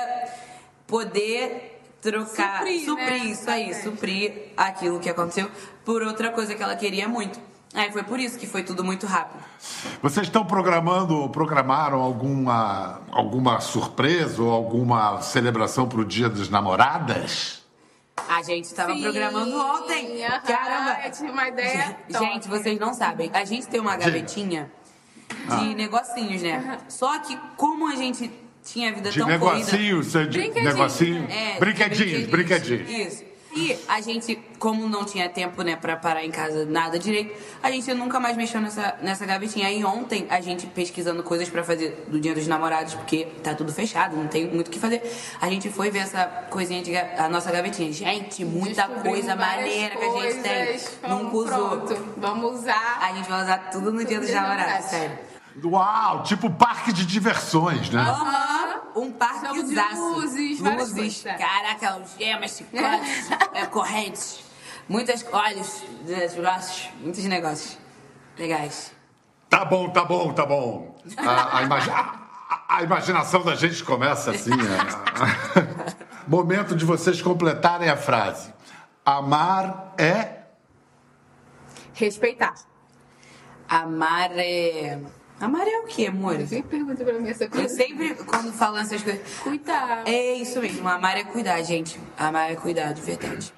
poder 0.85 1.81
trocar, 2.01 2.59
Suprir, 2.59 2.85
suprir 2.85 3.09
né? 3.09 3.17
isso 3.25 3.49
aí, 3.49 3.71
É. 3.71 3.73
suprir 3.81 4.33
aquilo 4.57 4.99
que 4.99 5.09
aconteceu 5.09 5.49
por 5.83 6.01
outra 6.01 6.31
coisa 6.31 6.53
que 6.53 6.61
ela 6.61 6.75
queria 6.75 7.07
muito. 7.07 7.39
Aí 7.73 7.89
foi 7.91 8.03
por 8.03 8.19
isso 8.19 8.37
que 8.37 8.45
foi 8.45 8.63
tudo 8.63 8.83
muito 8.83 9.05
rápido. 9.05 9.41
Vocês 10.01 10.27
estão 10.27 10.43
programando, 10.45 11.15
ou 11.15 11.29
programaram 11.29 12.01
alguma, 12.01 13.01
alguma 13.11 13.61
surpresa 13.61 14.41
ou 14.43 14.51
alguma 14.51 15.21
celebração 15.21 15.87
para 15.87 15.99
o 16.01 16.05
Dia 16.05 16.27
das 16.29 16.49
Namoradas? 16.49 17.61
A 18.27 18.43
gente 18.43 18.73
tava 18.73 18.93
Sim, 18.93 19.01
programando 19.01 19.57
ontem. 19.57 20.23
aham, 20.25 20.41
Caramba! 20.41 20.99
eu 21.05 21.11
tive 21.11 21.29
uma 21.31 21.47
ideia 21.47 21.97
Gente, 22.09 22.47
top. 22.47 22.49
vocês 22.49 22.77
não 22.79 22.93
sabem. 22.93 23.31
A 23.33 23.45
gente 23.45 23.67
tem 23.67 23.79
uma 23.79 23.95
gavetinha 23.95 24.69
de 25.57 25.73
negocinhos, 25.75 26.41
né? 26.41 26.77
Só 26.89 27.19
que 27.19 27.37
como 27.55 27.87
a 27.87 27.95
gente 27.95 28.29
tinha 28.63 28.89
a 28.91 28.93
vida 28.93 29.09
De 29.09 29.17
tão 29.17 29.27
corrida... 29.39 29.47
negocinho, 29.55 30.03
você 30.03 30.27
de 30.27 30.37
Brinquedinhos, 30.37 30.75
negocinho? 30.75 31.27
É, 31.31 31.57
brinquedinhos, 31.59 32.29
brinquedinhos. 32.29 32.89
Isso. 32.89 33.30
E 33.55 33.77
a 33.87 33.99
gente, 33.99 34.35
como 34.57 34.87
não 34.87 35.03
tinha 35.03 35.27
tempo, 35.27 35.61
né, 35.61 35.75
pra 35.75 35.97
parar 35.97 36.23
em 36.23 36.31
casa 36.31 36.65
nada 36.65 36.97
direito, 36.97 37.35
a 37.61 37.69
gente 37.69 37.93
nunca 37.93 38.19
mais 38.19 38.37
mexeu 38.37 38.61
nessa, 38.61 38.97
nessa 39.01 39.25
gavetinha. 39.25 39.67
Aí 39.67 39.83
ontem, 39.83 40.25
a 40.29 40.39
gente 40.39 40.67
pesquisando 40.67 41.21
coisas 41.21 41.49
pra 41.49 41.63
fazer 41.63 42.05
do 42.07 42.19
Dia 42.19 42.33
dos 42.33 42.47
Namorados, 42.47 42.93
porque 42.93 43.25
tá 43.43 43.53
tudo 43.53 43.73
fechado, 43.73 44.15
não 44.15 44.27
tem 44.27 44.47
muito 44.47 44.67
o 44.67 44.71
que 44.71 44.79
fazer. 44.79 45.01
A 45.41 45.49
gente 45.49 45.69
foi 45.69 45.91
ver 45.91 45.99
essa 45.99 46.25
coisinha 46.49 46.81
de 46.81 46.95
a 46.95 47.27
nossa 47.29 47.51
gavetinha. 47.51 47.91
Gente, 47.91 48.45
muita 48.45 48.87
coisa 48.87 49.35
maneira 49.35 49.95
que 49.95 50.05
a 50.05 50.21
gente 50.21 50.41
tem. 50.41 51.09
Nunca 51.09 51.35
usou. 51.35 51.69
Pronto, 51.79 52.13
vamos 52.17 52.61
usar. 52.61 52.99
A 53.01 53.13
gente 53.13 53.29
vai 53.29 53.43
usar 53.43 53.57
tudo 53.69 53.91
no 53.91 54.05
Dia 54.05 54.19
dos 54.19 54.27
Dia 54.27 54.41
dos 54.41 54.49
Namorados. 54.49 54.85
sério. 54.85 55.30
Uau, 55.63 56.23
tipo 56.23 56.49
parque 56.49 56.93
de 56.93 57.05
diversões, 57.05 57.89
né? 57.89 58.01
Aham, 58.01 58.81
um 58.95 59.11
parque 59.11 59.45
Jogo 59.47 59.63
de 59.63 59.75
luzes, 59.75 60.59
várias 60.61 60.93
coisas, 60.93 61.25
é. 61.25 61.33
Caraca, 61.35 61.89
algemas, 61.91 62.51
chicotes, 62.57 63.29
é, 63.53 63.65
correntes, 63.65 64.39
muitas 64.87 65.25
olhos, 65.31 65.83
braços, 66.35 66.89
muitos 67.01 67.23
negócios 67.25 67.77
legais. 68.37 68.93
Tá 69.49 69.65
bom, 69.65 69.89
tá 69.89 70.05
bom, 70.05 70.31
tá 70.33 70.45
bom. 70.45 70.95
A, 71.17 71.57
a 71.57 71.63
imagi- 71.63 71.89
a- 71.89 72.21
a 72.69 72.83
imaginação 72.83 73.43
da 73.43 73.53
gente 73.55 73.83
começa 73.83 74.31
assim. 74.31 74.51
é. 74.53 76.01
Momento 76.27 76.75
de 76.75 76.85
vocês 76.85 77.21
completarem 77.21 77.89
a 77.89 77.97
frase. 77.97 78.53
Amar 79.05 79.93
é. 79.97 80.43
Respeitar. 81.93 82.53
Amar 83.67 84.31
é... 84.37 84.99
Amar 85.41 85.67
é 85.67 85.79
o 85.79 85.83
quê, 85.85 86.05
amor? 86.07 86.39
Eu 86.39 86.47
sempre 86.47 86.77
pergunto 86.77 87.03
pra 87.03 87.13
mim 87.19 87.29
essa 87.29 87.45
Eu 87.45 87.49
coisa. 87.49 87.69
sempre, 87.75 88.13
quando 88.15 88.53
falam 88.53 88.79
essas 88.81 89.01
coisas... 89.01 89.21
Cuidar. 89.41 90.03
É 90.05 90.33
isso 90.35 90.59
mesmo, 90.61 90.87
amar 90.87 91.17
é 91.17 91.23
cuidar, 91.23 91.61
gente. 91.63 91.99
Amar 92.17 92.51
é 92.51 92.55
cuidar, 92.55 92.93
de 92.93 93.01
verdade. 93.01 93.51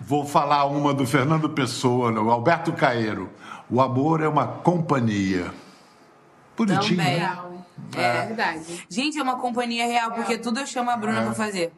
Vou 0.00 0.24
falar 0.24 0.64
uma 0.66 0.94
do 0.94 1.06
Fernando 1.06 1.48
Pessoa, 1.50 2.10
no 2.10 2.30
Alberto 2.30 2.72
Caeiro. 2.72 3.30
O 3.70 3.80
amor 3.80 4.20
é 4.22 4.28
uma 4.28 4.46
companhia. 4.46 5.52
Bonitinho. 6.56 6.98
Também. 6.98 7.18
né? 7.18 7.18
Real. 7.18 7.52
É 7.96 8.26
verdade. 8.26 8.86
Gente, 8.88 9.18
é 9.18 9.22
uma 9.22 9.36
companhia 9.38 9.86
real, 9.86 10.12
porque 10.12 10.38
tudo 10.38 10.60
eu 10.60 10.66
chamo 10.66 10.90
a 10.90 10.96
Bruna 10.96 11.20
É. 11.20 11.24
pra 11.24 11.34
fazer. 11.34 11.72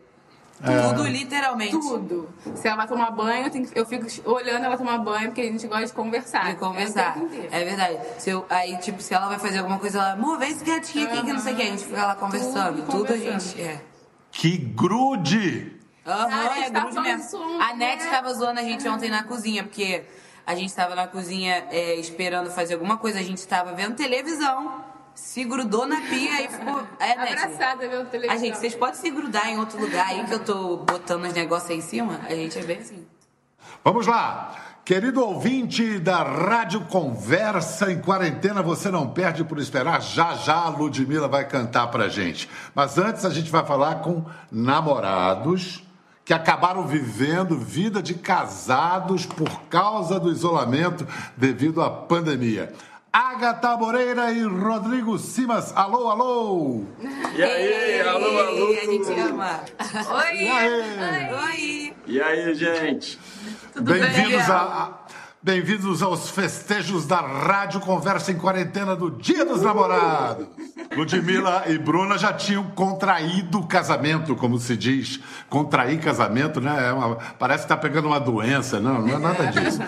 Tudo, 0.63 1.07
literalmente. 1.07 1.73
Tudo. 1.73 2.29
Se 2.55 2.67
ela 2.69 2.77
vai 2.77 2.89
tomar 2.89 3.11
banho, 3.11 3.47
eu, 3.47 3.51
tenho 3.51 3.67
que- 3.67 3.79
eu 3.79 3.85
fico 3.85 4.07
olhando 4.31 4.65
ela 4.65 4.77
tomar 4.79 4.99
banho, 4.99 5.27
porque 5.27 5.41
a 5.43 5.45
gente 5.45 5.67
gosta 5.67 5.87
de 5.87 5.93
conversar. 5.93 6.47
De 6.51 6.57
conversar. 6.57 7.17
É 7.19 7.21
inteiro. 7.21 7.49
É 7.51 7.65
verdade. 7.65 7.99
Se 8.19 8.31
eu, 8.31 8.47
aí, 8.49 8.77
tipo, 8.79 9.03
se 9.03 9.13
ela 9.13 9.27
vai 9.29 9.39
fazer 9.39 9.59
alguma 9.59 9.79
coisa, 9.79 9.99
ela, 9.99 10.13
amor, 10.13 10.39
vê 10.39 10.47
esse 10.47 10.65
gatinho 10.65 11.07
aqui 11.07 11.23
que 11.25 11.33
não 11.33 11.41
sei 11.41 11.53
o 11.53 11.57
que. 11.57 11.63
A 11.63 11.67
gente 11.67 11.85
fica 11.85 12.07
lá 12.07 12.15
conversando. 12.15 12.83
Tudo 12.87 12.99
Tudo, 13.07 13.13
a 13.13 13.17
gente. 13.17 13.61
É. 13.61 13.81
Que 14.31 14.57
grude! 14.57 15.73
Aham, 16.07 16.55
gente 16.55 16.65
é 16.67 16.71
tava 16.71 16.91
grude 16.91 17.01
mesmo. 17.09 17.63
A 17.63 17.75
Net 17.75 18.05
né? 18.05 18.11
tava 18.11 18.35
zoando 18.35 18.61
a 18.61 18.63
gente 18.63 18.87
ontem 18.89 19.09
na 19.11 19.23
cozinha, 19.23 19.63
porque 19.65 20.03
a 20.47 20.55
gente 20.55 20.75
tava 20.75 20.95
na 20.95 21.07
cozinha 21.07 21.67
é, 21.71 21.95
esperando 21.97 22.51
fazer 22.51 22.75
alguma 22.75 22.99
coisa, 22.99 23.19
a 23.19 23.23
gente 23.23 23.47
tava 23.47 23.73
vendo 23.73 23.95
televisão, 23.97 24.85
se 25.15 25.45
grudou 25.45 25.87
na 25.87 26.01
pia 26.01 26.43
e 26.43 26.49
ficou. 26.49 26.83
É, 26.99 27.17
Net? 27.17 27.33
Abraçada, 27.33 27.89
meu 27.89 28.05
televisão. 28.07 28.35
A 28.35 28.39
gente, 28.39 28.59
vocês 28.59 28.75
podem 28.75 28.95
se 28.95 29.11
grudar 29.11 29.49
em 29.49 29.59
outro 29.59 29.81
lugar 29.81 30.09
aí 30.09 30.25
que 30.25 30.35
eu 30.35 30.45
tô 30.45 30.77
botando 30.79 31.25
os 31.25 31.33
negócios 31.33 31.71
aí 31.71 31.79
em 31.79 31.83
cima? 31.83 32.21
A 32.25 32.35
gente 32.35 32.59
é 32.59 32.63
bem 32.63 32.79
assim. 32.79 33.07
Vamos 33.85 34.07
lá. 34.07 34.57
Querido 34.85 35.25
ouvinte 35.25 35.99
da 35.99 36.23
Rádio 36.23 36.83
Conversa 36.83 37.91
em 37.91 38.01
Quarentena, 38.03 38.63
você 38.63 38.91
não 38.91 39.09
perde 39.09 39.43
por 39.43 39.59
esperar. 39.59 40.03
Já 40.03 40.35
já 40.35 40.57
a 40.57 40.69
Ludmilla 40.69 41.27
vai 41.27 41.49
cantar 41.49 41.87
pra 41.87 42.09
gente. 42.09 42.51
Mas 42.75 42.99
antes 42.99 43.25
a 43.25 43.31
gente 43.31 43.51
vai 43.51 43.65
falar 43.65 43.97
com 44.03 44.25
namorados 44.53 45.83
que 46.23 46.35
acabaram 46.35 46.87
vivendo 46.87 47.59
vida 47.59 48.03
de 48.03 48.15
casados 48.15 49.27
por 49.27 49.63
causa 49.71 50.19
do 50.19 50.31
isolamento 50.31 51.07
devido 51.37 51.83
à 51.83 51.91
pandemia. 51.91 52.73
Agatha 53.15 53.77
Moreira 53.77 54.33
e 54.33 54.43
Rodrigo 54.43 55.17
Simas. 55.21 55.73
Alô, 55.77 56.11
alô! 56.11 56.83
E 57.37 57.41
aí, 57.45 58.01
alô, 58.01 58.39
alô! 58.41 58.71
A 58.73 58.85
gente 58.91 59.21
ama. 59.21 59.61
Oi! 60.17 60.37
E 60.43 60.49
aí? 60.51 61.33
Oi! 61.33 61.95
E 62.09 62.21
aí, 62.21 62.53
gente? 62.57 63.17
Bem-vindos 63.81 64.51
a, 64.51 64.99
bem-vindos 65.41 66.03
aos 66.03 66.29
festejos 66.29 67.07
da 67.07 67.21
Rádio 67.21 67.79
Conversa 67.79 68.33
em 68.33 68.37
Quarentena 68.37 68.97
do 68.97 69.09
Dia 69.13 69.45
dos 69.45 69.63
Namorados. 69.63 70.49
Ludmilla 70.97 71.63
e 71.69 71.79
Bruna 71.79 72.19
já 72.19 72.33
tinham 72.33 72.65
contraído 72.73 73.61
o 73.61 73.67
casamento, 73.69 74.35
como 74.35 74.59
se 74.59 74.77
diz. 74.77 75.21
Contrair 75.49 76.01
casamento, 76.01 76.61
né? 76.61 76.89
É 76.89 76.93
uma- 76.93 77.15
parece 77.39 77.61
que 77.61 77.67
está 77.73 77.77
pegando 77.77 78.09
uma 78.09 78.19
doença. 78.19 78.81
Não, 78.81 79.01
não 79.03 79.15
é 79.15 79.19
nada 79.21 79.47
disso. 79.47 79.79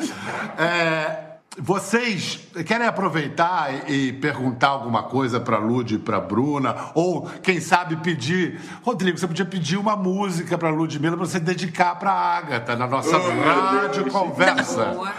É, 0.59 1.26
vocês 1.59 2.39
querem 2.67 2.87
aproveitar 2.87 3.89
e 3.91 4.13
perguntar 4.13 4.69
alguma 4.69 5.05
coisa 5.05 5.41
para 5.41 5.59
Lud 5.59 5.95
e 5.95 5.99
para 5.99 6.21
Bruna? 6.21 6.91
Ou, 6.95 7.27
quem 7.43 7.61
sabe, 7.61 7.97
pedir. 7.97 8.61
Rodrigo, 8.83 9.19
você 9.19 9.27
podia 9.27 9.45
pedir 9.45 9.77
uma 9.77 9.97
música 9.97 10.59
para 10.59 10.71
Ludmilla 10.71 11.17
para 11.17 11.27
você 11.27 11.41
dedicar 11.41 11.95
para 11.99 12.13
Agatha 12.13 12.77
na 12.77 12.87
nossa 12.87 13.17
Oh, 13.17 13.41
Rádio 13.41 14.05
Deus. 14.05 14.13
Conversa. 14.13 14.85
Boa. 14.87 15.13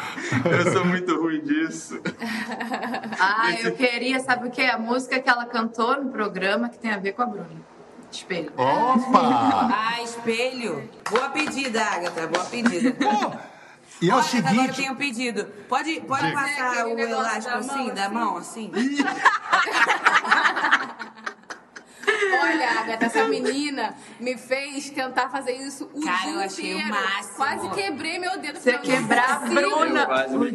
Eu 0.46 0.72
sou 0.72 0.86
muito 0.86 1.20
ruim 1.20 1.42
disso. 1.42 2.00
Ah, 3.20 3.52
eu 3.62 3.74
queria, 3.74 4.20
sabe 4.20 4.48
o 4.48 4.52
quê? 4.52 4.64
A 4.64 4.78
música 4.78 5.20
que 5.20 5.30
ela 5.30 5.46
cantou 5.46 6.04
no 6.04 6.12
programa 6.12 6.70
que 6.70 6.78
tem 6.78 6.92
a 6.92 6.98
ver 6.98 7.14
com 7.14 7.24
a 7.24 7.26
Bruna. 7.26 7.48
Espelho. 8.12 8.52
Opa! 8.56 9.70
Ah, 9.72 10.02
espelho. 10.04 10.90
Boa 11.10 11.30
pedida, 11.30 11.84
Agatha. 11.84 12.28
Boa 12.28 12.46
pedida. 12.46 12.92
Pô, 12.94 13.32
e 14.02 14.10
é 14.10 14.14
o 14.14 14.18
Olha, 14.18 14.28
Agora 14.28 14.38
eu 14.38 14.48
seguinte. 14.58 14.76
tenho 14.76 14.94
um 14.94 14.96
pedido. 14.96 15.46
Pode, 15.68 16.02
pode 16.02 16.28
Diga. 16.28 16.36
passar 16.42 16.88
o 16.88 17.00
elástico 17.00 17.50
da 17.50 17.58
assim, 17.58 17.94
da 17.94 18.06
assim? 18.06 18.14
mão, 18.14 18.38
assim? 18.38 18.72
Olha, 22.42 22.80
Agatha, 22.80 23.06
essa 23.06 23.28
menina 23.28 23.96
me 24.20 24.38
fez 24.38 24.90
tentar 24.90 25.30
fazer 25.30 25.54
isso 25.54 25.90
o 25.94 26.02
Cara, 26.04 26.18
dia 26.24 26.32
eu 26.34 26.40
achei 26.40 26.74
o 26.74 26.78
inteiro. 26.80 26.90
máximo. 26.96 27.36
Quase 27.36 27.70
quebrei 27.70 28.20
meu 28.20 28.38
dedo. 28.40 28.60
Você 28.60 28.78
quebrar 28.80 29.44
a. 29.44 29.48
Bruna. 29.48 30.08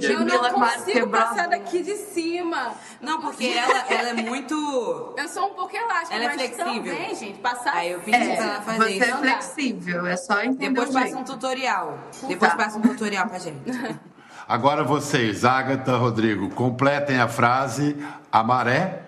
Eu 0.02 0.20
não 0.24 0.38
quase 0.52 0.84
consigo 0.84 1.08
passar 1.08 1.48
daqui 1.48 1.82
de 1.82 1.96
cima. 1.96 2.72
Não, 3.00 3.20
porque 3.20 3.46
ela, 3.46 3.84
ela 3.88 4.08
é 4.10 4.12
muito. 4.14 5.14
Eu 5.16 5.28
sou 5.28 5.46
um 5.46 5.54
pouco 5.54 5.76
elástica, 5.76 6.14
Ela 6.14 6.24
é 6.24 6.28
mas 6.28 6.36
flexível. 6.36 6.94
também, 6.94 7.14
gente, 7.14 7.38
passar... 7.38 7.74
Aí 7.74 7.92
eu 7.92 8.00
pedi 8.00 8.16
É, 8.16 8.36
pra 8.36 8.44
ela 8.44 8.60
fazer 8.62 8.78
você 8.78 8.90
isso. 8.92 9.04
é 9.04 9.16
flexível, 9.16 10.06
é 10.06 10.16
só 10.16 10.42
entender 10.42 10.68
Depois 10.70 10.90
o 10.90 10.92
passa 10.92 11.16
um 11.18 11.24
tutorial. 11.24 11.98
Depois 12.28 12.50
Tá. 12.52 12.56
passa 12.56 12.78
um 12.78 12.82
tutorial 12.82 13.26
pra 13.28 13.38
gente. 13.38 13.60
Agora 14.48 14.82
vocês, 14.84 15.44
Agatha, 15.44 15.96
Rodrigo, 15.96 16.50
completem 16.50 17.18
a 17.20 17.28
frase 17.28 17.96
A 18.30 18.42
maré. 18.42 19.01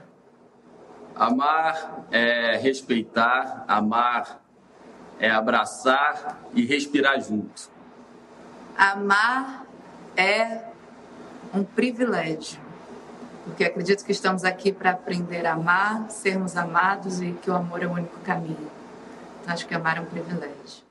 Amar 1.16 2.06
é 2.10 2.56
respeitar, 2.56 3.64
amar 3.68 4.40
é 5.18 5.30
abraçar 5.30 6.40
e 6.52 6.64
respirar 6.64 7.20
junto. 7.20 7.70
Amar 8.76 9.64
é 10.16 10.62
um 11.52 11.62
privilégio. 11.62 12.60
Porque 13.44 13.62
acredito 13.62 14.04
que 14.04 14.12
estamos 14.12 14.42
aqui 14.42 14.72
para 14.72 14.90
aprender 14.90 15.46
a 15.46 15.52
amar, 15.52 16.10
sermos 16.10 16.56
amados 16.56 17.20
e 17.20 17.32
que 17.32 17.50
o 17.50 17.54
amor 17.54 17.82
é 17.82 17.86
o 17.86 17.92
único 17.92 18.18
caminho. 18.20 18.70
Então, 19.40 19.52
acho 19.52 19.66
que 19.66 19.74
amar 19.74 19.98
é 19.98 20.00
um 20.00 20.06
privilégio. 20.06 20.82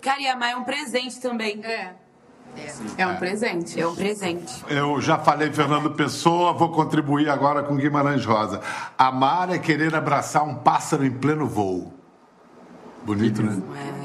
Cara, 0.00 0.20
e 0.20 0.28
amar 0.28 0.50
é 0.50 0.56
um 0.56 0.64
presente 0.64 1.18
também. 1.18 1.64
É. 1.64 1.94
É 2.96 3.06
um 3.06 3.16
presente. 3.16 3.80
É 3.80 3.86
um 3.86 3.94
presente. 3.94 4.64
Eu 4.68 5.00
já 5.00 5.18
falei 5.18 5.52
Fernando 5.52 5.90
Pessoa, 5.90 6.52
vou 6.52 6.70
contribuir 6.70 7.28
agora 7.28 7.62
com 7.62 7.76
Guimarães 7.76 8.24
Rosa. 8.24 8.60
Amar 8.96 9.50
é 9.50 9.58
querer 9.58 9.94
abraçar 9.94 10.44
um 10.44 10.54
pássaro 10.54 11.04
em 11.04 11.10
pleno 11.10 11.46
voo. 11.46 11.92
Bonito, 13.04 13.42
né? 13.42 13.60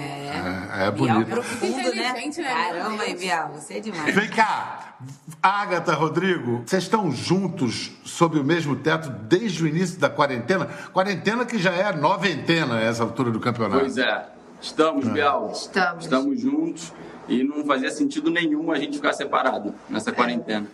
É. 0.05 0.19
É, 0.29 0.87
é 0.87 0.91
Bial 0.91 1.15
bonito. 1.15 1.29
profundo, 1.29 1.95
né? 1.95 2.13
Né, 2.13 2.31
Caramba, 2.43 3.05
Deus? 3.05 3.19
Bial, 3.19 3.49
você 3.53 3.75
é 3.75 3.79
demais. 3.79 4.15
Vem 4.15 4.29
cá, 4.29 4.95
Agatha, 5.41 5.93
Rodrigo, 5.93 6.63
vocês 6.65 6.83
estão 6.83 7.11
juntos 7.11 7.91
sob 8.03 8.39
o 8.39 8.43
mesmo 8.43 8.75
teto 8.75 9.09
desde 9.09 9.63
o 9.63 9.67
início 9.67 9.99
da 9.99 10.09
quarentena? 10.09 10.65
Quarentena 10.93 11.45
que 11.45 11.57
já 11.57 11.71
é 11.73 11.93
noventena 11.95 12.75
a 12.75 12.81
essa 12.81 13.03
altura 13.03 13.31
do 13.31 13.39
campeonato. 13.39 13.79
Pois 13.79 13.97
é, 13.97 14.25
estamos, 14.61 15.07
Bial. 15.07 15.51
Estamos. 15.53 16.03
Estamos 16.05 16.41
juntos 16.41 16.93
e 17.27 17.43
não 17.43 17.63
fazia 17.65 17.91
sentido 17.91 18.29
nenhum 18.31 18.71
a 18.71 18.77
gente 18.77 18.97
ficar 18.97 19.13
separado 19.13 19.73
nessa 19.89 20.11
quarentena. 20.11 20.67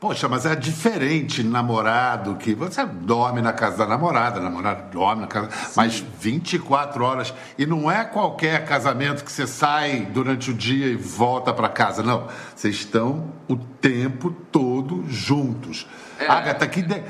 Poxa, 0.00 0.28
mas 0.28 0.46
é 0.46 0.54
diferente 0.54 1.42
namorado 1.42 2.36
que 2.36 2.54
você 2.54 2.86
dorme 2.86 3.42
na 3.42 3.52
casa 3.52 3.78
da 3.78 3.86
namorada, 3.86 4.38
a 4.38 4.42
namorada 4.42 4.82
dorme 4.92 5.22
na 5.22 5.26
casa, 5.26 5.50
mas 5.74 5.98
24 6.20 7.02
horas 7.02 7.34
e 7.58 7.66
não 7.66 7.90
é 7.90 8.04
qualquer 8.04 8.64
casamento 8.64 9.24
que 9.24 9.32
você 9.32 9.44
sai 9.44 10.02
durante 10.12 10.52
o 10.52 10.54
dia 10.54 10.86
e 10.86 10.94
volta 10.94 11.52
para 11.52 11.68
casa, 11.68 12.00
não. 12.04 12.28
Vocês 12.54 12.76
estão 12.76 13.32
o 13.48 13.56
tempo 13.56 14.30
todo 14.52 15.04
juntos. 15.08 15.84
É. 16.20 16.28
Agatha, 16.28 16.68
que, 16.68 16.80
de- 16.80 17.02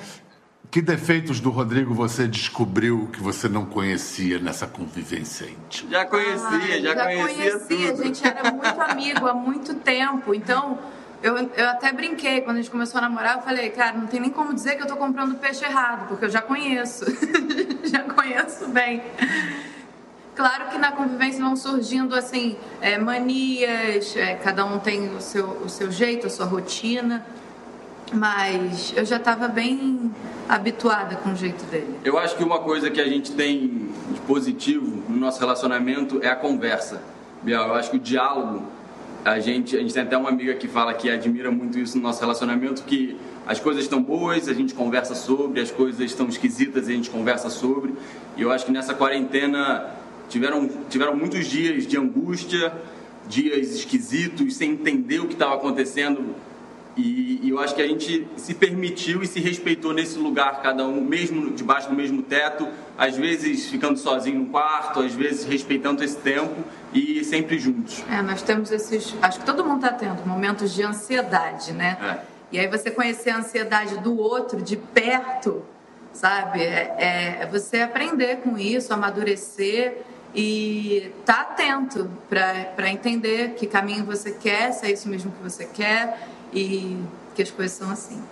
que 0.71 0.83
defeitos 0.83 1.41
do 1.41 1.51
Rodrigo 1.51 1.95
você 1.95 2.29
descobriu 2.29 3.09
que 3.13 3.21
você 3.23 3.49
não 3.49 3.65
conhecia 3.65 4.39
nessa 4.39 4.67
convivência 4.67 5.47
íntima? 5.47 5.91
Já 5.91 6.05
conhecia, 6.05 6.49
Ai, 6.49 6.83
já, 6.83 7.05
conhecia, 7.05 7.55
a 7.55 7.93
tudo. 7.93 8.05
gente 8.05 8.27
era 8.27 8.51
muito 8.53 8.81
amigo 8.81 9.27
há 9.27 9.35
muito 9.35 9.75
tempo. 9.75 10.35
Então, 10.35 10.79
eu, 11.23 11.37
eu 11.37 11.69
até 11.71 11.91
brinquei 11.91 12.43
quando 12.43 12.59
a 12.59 12.61
gente 12.61 12.71
começou 12.71 12.99
a 12.99 13.03
namorar. 13.03 13.37
Eu 13.37 13.43
falei, 13.43 13.71
cara, 13.71 13.97
não 13.97 14.07
tem 14.07 14.21
nem 14.21 14.31
como 14.31 14.53
dizer 14.53 14.77
que 14.77 14.83
eu 14.83 14.87
tô 14.87 14.97
comprando 14.97 15.37
peixe 15.37 15.65
errado, 15.65 16.07
porque 16.09 16.27
eu 16.27 16.31
já 16.31 16.43
conheço. 16.43 17.05
já 17.85 18.01
conheço 18.01 18.69
bem. 18.69 19.03
Claro 20.37 20.69
que 20.71 20.79
na 20.79 20.93
convivência 20.93 21.43
vão 21.43 21.57
surgindo 21.57 22.15
assim 22.15 22.57
é, 22.81 22.97
manias, 22.97 24.15
é, 24.17 24.35
cada 24.37 24.65
um 24.65 24.79
tem 24.79 25.09
o 25.17 25.21
seu, 25.21 25.47
o 25.47 25.69
seu 25.69 25.91
jeito, 25.91 26.29
a 26.29 26.31
sua 26.31 26.47
rotina, 26.47 27.27
mas 28.15 28.93
eu 28.97 29.05
já 29.05 29.17
estava 29.17 29.49
bem 29.49 30.11
habituada 30.49 31.17
com 31.17 31.31
o 31.31 31.37
jeito 31.37 31.65
dele. 31.67 31.95
Eu 32.05 32.19
acho 32.19 32.37
que 32.37 32.43
uma 32.43 32.61
coisa 32.61 32.91
que 32.91 33.01
a 33.01 33.09
gente 33.09 33.33
tem 33.33 33.89
de 34.13 34.21
positivo 34.27 35.03
no 35.09 35.17
nosso 35.17 35.39
relacionamento 35.41 36.21
é 36.23 36.29
a 36.29 36.37
conversa. 36.37 37.03
Eu 37.47 37.75
acho 37.75 37.91
que 37.91 37.97
o 37.97 38.01
diálogo, 38.01 38.63
a 39.25 39.39
gente, 39.39 39.77
a 39.77 39.81
gente 39.81 39.93
tem 39.93 40.03
até 40.03 40.17
uma 40.17 40.29
amiga 40.29 40.55
que 40.55 40.67
fala 40.67 40.95
que 40.95 41.11
admira 41.11 41.51
muito 41.51 41.79
isso 41.79 41.97
no 41.97 42.03
nosso 42.03 42.21
relacionamento, 42.21 42.83
que 42.83 43.17
as 43.47 43.61
coisas 43.61 43.85
estão 43.85 44.03
boas, 44.03 44.49
a 44.49 44.53
gente 44.53 44.75
conversa 44.75 45.15
sobre, 45.15 45.61
as 45.61 45.71
coisas 45.71 46.01
estão 46.01 46.29
esquisitas, 46.29 46.89
a 46.89 46.93
gente 46.93 47.11
conversa 47.11 47.49
sobre. 47.49 47.95
E 48.37 48.43
eu 48.43 48.51
acho 48.51 48.67
que 48.67 48.73
nessa 48.73 48.95
quarentena 48.95 49.95
tiveram, 50.29 50.69
tiveram 50.89 51.17
muitos 51.17 51.47
dias 51.47 51.87
de 51.87 51.97
angústia, 51.97 52.73
dias 53.29 53.75
esquisitos, 53.75 54.57
sem 54.57 54.73
entender 54.73 55.21
o 55.21 55.27
que 55.27 55.35
estava 55.35 55.55
acontecendo 55.55 56.35
e, 56.99 57.41
e 57.45 57.51
eu 57.51 57.61
acho 57.61 57.77
que 57.77 57.81
a 57.81 57.87
gente 57.87 58.27
se 58.37 58.53
permitiu 58.53 59.23
e 59.23 59.27
se 59.27 59.39
respeitou 59.39 59.95
nesse 59.95 60.19
lugar, 60.19 60.61
cada 60.61 60.85
um, 60.85 61.01
mesmo 61.01 61.53
debaixo 61.53 61.89
do 61.89 61.95
mesmo 61.95 62.23
teto, 62.23 62.67
às 62.97 63.17
vezes 63.17 63.71
ficando 63.71 63.97
sozinho 63.97 64.41
no 64.41 64.47
quarto, 64.47 64.99
às 64.99 65.15
vezes 65.15 65.45
respeitando 65.45 66.03
esse 66.03 66.17
tempo 66.17 66.57
e 66.93 67.23
sempre 67.23 67.57
juntos. 67.57 68.03
É, 68.11 68.21
nós 68.21 68.43
temos 68.43 68.73
esses. 68.73 69.15
Acho 69.23 69.39
que 69.39 69.47
todo 69.47 69.65
mundo 69.65 69.85
está 69.87 69.97
tendo 69.97 70.27
momentos 70.27 70.75
de 70.75 70.83
ansiedade, 70.83 71.73
né? 71.73 71.97
É. 72.03 72.39
E 72.51 72.59
aí 72.59 72.67
você 72.67 72.91
conhecer 72.91 73.31
a 73.31 73.39
ansiedade 73.39 73.99
do 73.99 74.19
outro 74.19 74.61
de 74.61 74.77
perto, 74.77 75.63
sabe? 76.13 76.63
É, 76.63 77.43
é 77.43 77.49
você 77.51 77.83
aprender 77.83 78.39
com 78.39 78.59
isso, 78.59 78.93
amadurecer 78.93 79.99
e 80.35 81.13
estar 81.21 81.43
atento 81.43 82.11
para 82.29 82.91
entender 82.91 83.55
que 83.55 83.67
caminho 83.67 84.05
você 84.05 84.33
quer, 84.33 84.73
se 84.73 84.87
é 84.87 84.91
isso 84.91 85.09
mesmo 85.09 85.31
que 85.31 85.43
você 85.43 85.65
quer 85.65 86.19
e 86.53 87.03
que 87.35 87.43
as 87.43 87.51
coisas 87.51 87.77
são 87.77 87.91
assim. 87.91 88.23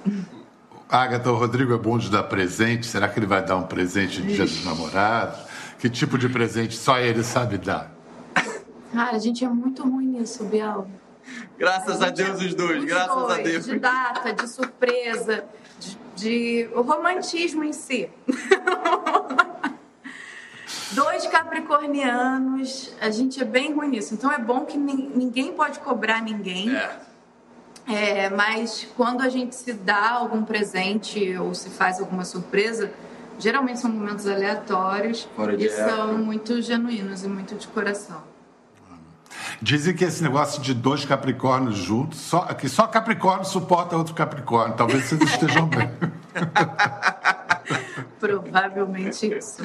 Agatha, 0.89 1.31
o 1.33 1.37
Rodrigo 1.37 1.75
é 1.75 1.79
bom 1.79 1.99
de 1.99 2.11
dar 2.11 2.23
presente. 2.25 2.87
Será 2.87 3.09
que 3.09 3.19
ele 3.19 3.27
vai 3.27 3.45
dar 3.45 3.57
um 3.57 3.65
presente 3.65 4.21
no 4.21 4.27
dia 4.27 4.45
dos 4.45 4.65
namorados? 4.65 5.39
Que 5.79 5.91
tipo 5.91 6.17
de 6.17 6.29
presente 6.29 6.77
só 6.77 6.99
ele 6.99 7.23
sabe 7.25 7.59
dar? 7.59 7.93
Cara, 8.93 9.17
a 9.17 9.19
gente 9.19 9.45
é 9.45 9.49
muito 9.49 9.83
ruim 9.83 10.07
nisso, 10.07 10.45
Biel. 10.45 10.89
Graças 11.59 12.01
a 12.01 12.11
Deus 12.11 12.41
os 12.41 12.55
dois, 12.55 12.85
graças 12.85 13.31
a 13.31 13.37
Deus. 13.39 13.65
De 13.67 13.79
data, 13.81 14.33
de 14.33 14.49
surpresa, 14.49 15.45
de, 15.81 15.99
de- 16.15 16.69
o 16.75 16.83
romantismo 16.83 17.65
em 17.65 17.73
si. 17.73 18.09
Dois 20.93 21.27
capricornianos, 21.27 22.93
a 23.01 23.11
gente 23.11 23.41
é 23.41 23.45
bem 23.45 23.73
ruim 23.75 23.89
nisso. 23.89 24.15
Então 24.15 24.31
é 24.33 24.39
bom 24.39 24.65
que 24.65 24.77
nin- 24.79 25.11
ninguém 25.15 25.53
pode 25.53 25.79
cobrar 25.81 26.23
ninguém. 26.23 26.75
É. 26.75 27.01
É, 27.89 28.29
mas 28.31 28.87
quando 28.97 29.23
a 29.23 29.29
gente 29.29 29.55
se 29.55 29.73
dá 29.73 30.11
algum 30.11 30.45
presente 30.45 31.37
ou 31.37 31.55
se 31.55 31.71
faz 31.71 32.01
alguma 32.01 32.25
surpresa, 32.25 32.91
geralmente 33.39 33.79
são 33.79 33.91
momentos 33.91 34.27
aleatórios 34.27 35.29
e 35.59 35.67
época. 35.67 35.71
são 35.71 36.19
muito 36.19 36.61
genuínos 36.61 37.23
e 37.23 37.29
muito 37.29 37.55
de 37.55 37.67
coração. 37.69 38.23
Dizem 39.63 39.95
que 39.95 40.05
esse 40.05 40.23
negócio 40.23 40.61
de 40.61 40.75
dois 40.75 41.05
Capricórnios 41.05 41.77
juntos, 41.77 42.19
só, 42.19 42.41
que 42.55 42.69
só 42.69 42.87
Capricórnio 42.87 43.45
suporta 43.45 43.97
outro 43.97 44.15
Capricórnio. 44.15 44.77
Talvez 44.77 45.05
vocês 45.05 45.23
estejam 45.31 45.67
bem. 45.67 45.91
Provavelmente 48.19 49.33
isso. 49.33 49.63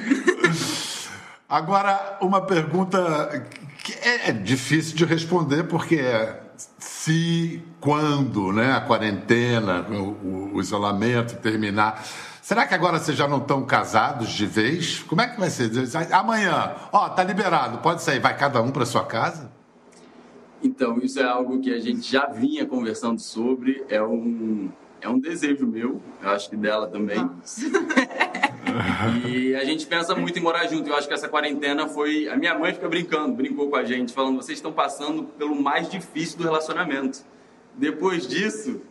Agora, 1.50 2.18
uma 2.22 2.42
pergunta 2.42 3.46
que 3.84 3.94
é 4.08 4.32
difícil 4.32 4.96
de 4.96 5.06
responder, 5.06 5.64
porque 5.64 5.96
é 5.96 6.41
se, 7.02 7.64
quando 7.80 8.54
né, 8.54 8.74
a 8.74 8.82
quarentena, 8.82 9.82
o, 9.90 10.54
o- 10.54 10.62
isolamento 10.62 11.36
terminar. 11.38 12.06
Será 12.44 12.68
que 12.68 12.76
agora 12.76 13.00
vocês 13.00 13.18
já 13.18 13.28
não 13.28 13.40
estão 13.40 13.66
casados 13.66 14.30
de 14.30 14.46
vez? 14.46 15.00
Como 15.00 15.20
é 15.20 15.28
que 15.28 15.40
vai 15.40 15.50
ser? 15.50 15.72
Amanhã, 16.12 16.76
ó, 16.92 17.10
tá 17.10 17.24
liberado, 17.24 17.80
pode 17.80 18.04
sair, 18.04 18.20
vai 18.20 18.38
cada 18.38 18.62
um 18.62 18.70
para 18.70 18.86
sua 18.86 19.04
casa? 19.04 19.52
Então, 20.64 21.00
isso 21.00 21.20
é 21.20 21.24
algo 21.24 21.60
que 21.60 21.74
a 21.74 21.80
gente 21.80 22.02
já 22.12 22.28
vinha 22.28 22.68
conversando 22.68 23.20
sobre, 23.20 23.84
é 23.90 24.02
um, 24.04 24.70
é 25.02 25.10
um 25.10 25.20
desejo 25.20 25.66
meu, 25.66 26.00
eu 26.22 26.30
acho 26.30 26.52
que 26.52 26.56
dela 26.56 26.88
também. 26.88 27.28
E 29.26 29.56
a 29.56 29.64
gente 29.64 29.86
pensa 29.86 30.16
muito 30.16 30.38
em 30.38 30.42
morar 30.42 30.68
junto. 30.68 30.90
Eu 30.90 30.96
acho 30.96 31.08
que 31.08 31.14
essa 31.14 31.28
quarentena 31.28 31.88
foi. 31.88 32.28
A 32.30 32.36
minha 32.36 32.58
mãe 32.58 32.74
fica 32.74 32.88
brincando, 32.88 33.34
brincou 33.34 33.70
com 33.70 33.76
a 33.76 33.84
gente, 33.84 34.14
falando: 34.14 34.38
vocês 34.38 34.58
estão 34.58 34.72
passando 34.72 35.24
pelo 35.24 35.56
mais 35.56 35.90
difícil 35.90 36.38
do 36.38 36.44
relacionamento. 36.44 37.20
Depois 37.76 38.28
disso, 38.28 38.82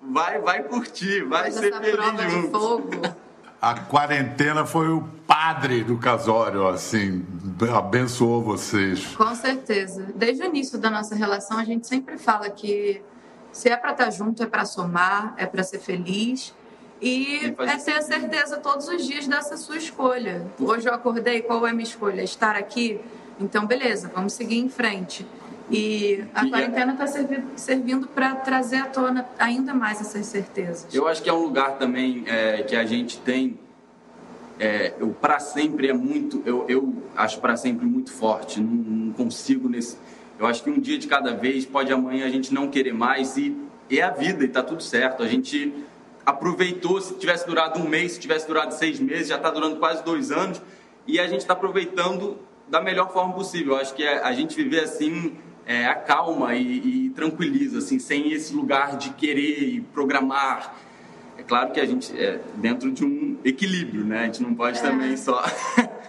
vai, 0.00 0.40
vai 0.40 0.62
curtir, 0.62 1.22
vai 1.24 1.50
Mas 1.50 1.54
ser 1.54 1.72
feliz 1.72 2.50
fogo. 2.50 2.90
A 3.60 3.78
quarentena 3.78 4.66
foi 4.66 4.88
o 4.88 5.02
padre 5.24 5.84
do 5.84 5.96
casório, 5.96 6.66
assim, 6.66 7.24
abençoou 7.72 8.42
vocês. 8.42 9.14
Com 9.14 9.32
certeza. 9.36 10.08
Desde 10.16 10.42
o 10.42 10.46
início 10.46 10.78
da 10.78 10.90
nossa 10.90 11.14
relação, 11.14 11.58
a 11.58 11.64
gente 11.64 11.86
sempre 11.86 12.18
fala 12.18 12.50
que 12.50 13.00
se 13.52 13.68
é 13.68 13.76
pra 13.76 13.92
estar 13.92 14.10
junto, 14.10 14.42
é 14.42 14.46
pra 14.46 14.64
somar, 14.64 15.34
é 15.36 15.46
pra 15.46 15.62
ser 15.62 15.78
feliz. 15.78 16.52
E 17.02 17.46
E 17.46 17.46
é 17.46 17.76
ter 17.76 17.92
a 17.92 18.00
certeza 18.00 18.58
todos 18.58 18.86
os 18.88 19.04
dias 19.04 19.26
dessa 19.26 19.56
sua 19.56 19.76
escolha. 19.76 20.46
Hoje 20.58 20.88
eu 20.88 20.94
acordei, 20.94 21.42
qual 21.42 21.66
é 21.66 21.70
a 21.70 21.72
minha 21.72 21.82
escolha? 21.82 22.22
Estar 22.22 22.54
aqui? 22.54 23.00
Então, 23.40 23.66
beleza, 23.66 24.10
vamos 24.14 24.34
seguir 24.34 24.58
em 24.58 24.68
frente. 24.68 25.26
E 25.70 26.24
a 26.34 26.46
é- 26.46 26.50
quarentena 26.50 26.92
está 26.92 27.06
servindo 27.56 28.06
para 28.06 28.36
trazer 28.36 28.76
à 28.76 28.86
tona 28.86 29.26
ainda 29.38 29.74
mais 29.74 30.00
essas 30.00 30.26
certezas. 30.26 30.94
Eu 30.94 31.08
acho 31.08 31.22
que 31.22 31.28
é 31.28 31.32
um 31.32 31.42
lugar 31.42 31.72
também 31.78 32.24
é, 32.26 32.62
que 32.62 32.76
a 32.76 32.84
gente 32.84 33.18
tem. 33.18 33.58
É, 34.60 34.92
o 35.00 35.08
para 35.08 35.40
sempre 35.40 35.88
é 35.88 35.92
muito. 35.92 36.42
Eu, 36.44 36.66
eu 36.68 36.94
acho 37.16 37.40
para 37.40 37.56
sempre 37.56 37.84
muito 37.84 38.12
forte. 38.12 38.60
Não, 38.60 38.70
não 38.70 39.12
consigo 39.12 39.68
nesse. 39.68 39.96
Eu 40.38 40.46
acho 40.46 40.62
que 40.62 40.70
um 40.70 40.78
dia 40.78 40.98
de 40.98 41.08
cada 41.08 41.34
vez 41.34 41.64
pode 41.64 41.92
amanhã 41.92 42.26
a 42.26 42.30
gente 42.30 42.52
não 42.52 42.68
querer 42.68 42.92
mais 42.92 43.36
e 43.36 43.56
é 43.90 44.02
a 44.02 44.10
vida 44.10 44.44
e 44.44 44.48
tá 44.48 44.62
tudo 44.62 44.82
certo. 44.82 45.22
A 45.22 45.28
gente 45.28 45.72
aproveitou. 46.24 47.00
Se 47.00 47.14
tivesse 47.14 47.46
durado 47.46 47.80
um 47.80 47.88
mês, 47.88 48.12
se 48.12 48.20
tivesse 48.20 48.46
durado 48.46 48.74
seis 48.74 48.98
meses, 49.00 49.28
já 49.28 49.36
está 49.36 49.50
durando 49.50 49.76
quase 49.76 50.04
dois 50.04 50.30
anos 50.30 50.60
e 51.06 51.18
a 51.18 51.26
gente 51.26 51.40
está 51.40 51.52
aproveitando 51.52 52.38
da 52.68 52.80
melhor 52.80 53.12
forma 53.12 53.34
possível. 53.34 53.74
Eu 53.74 53.80
acho 53.80 53.94
que 53.94 54.02
é, 54.02 54.22
a 54.22 54.32
gente 54.32 54.56
viver 54.56 54.80
assim 54.80 55.36
é, 55.66 55.86
acalma 55.86 56.54
e, 56.54 57.06
e 57.06 57.10
tranquiliza, 57.10 57.78
assim, 57.78 57.98
sem 57.98 58.32
esse 58.32 58.54
lugar 58.54 58.96
de 58.96 59.10
querer 59.10 59.62
e 59.62 59.80
programar. 59.80 60.74
É 61.36 61.42
claro 61.42 61.72
que 61.72 61.80
a 61.80 61.86
gente 61.86 62.16
é 62.18 62.40
dentro 62.56 62.90
de 62.90 63.04
um 63.04 63.36
equilíbrio, 63.44 64.04
né? 64.04 64.20
A 64.20 64.24
gente 64.26 64.42
não 64.42 64.54
pode 64.54 64.80
também 64.80 65.16
só. 65.16 65.42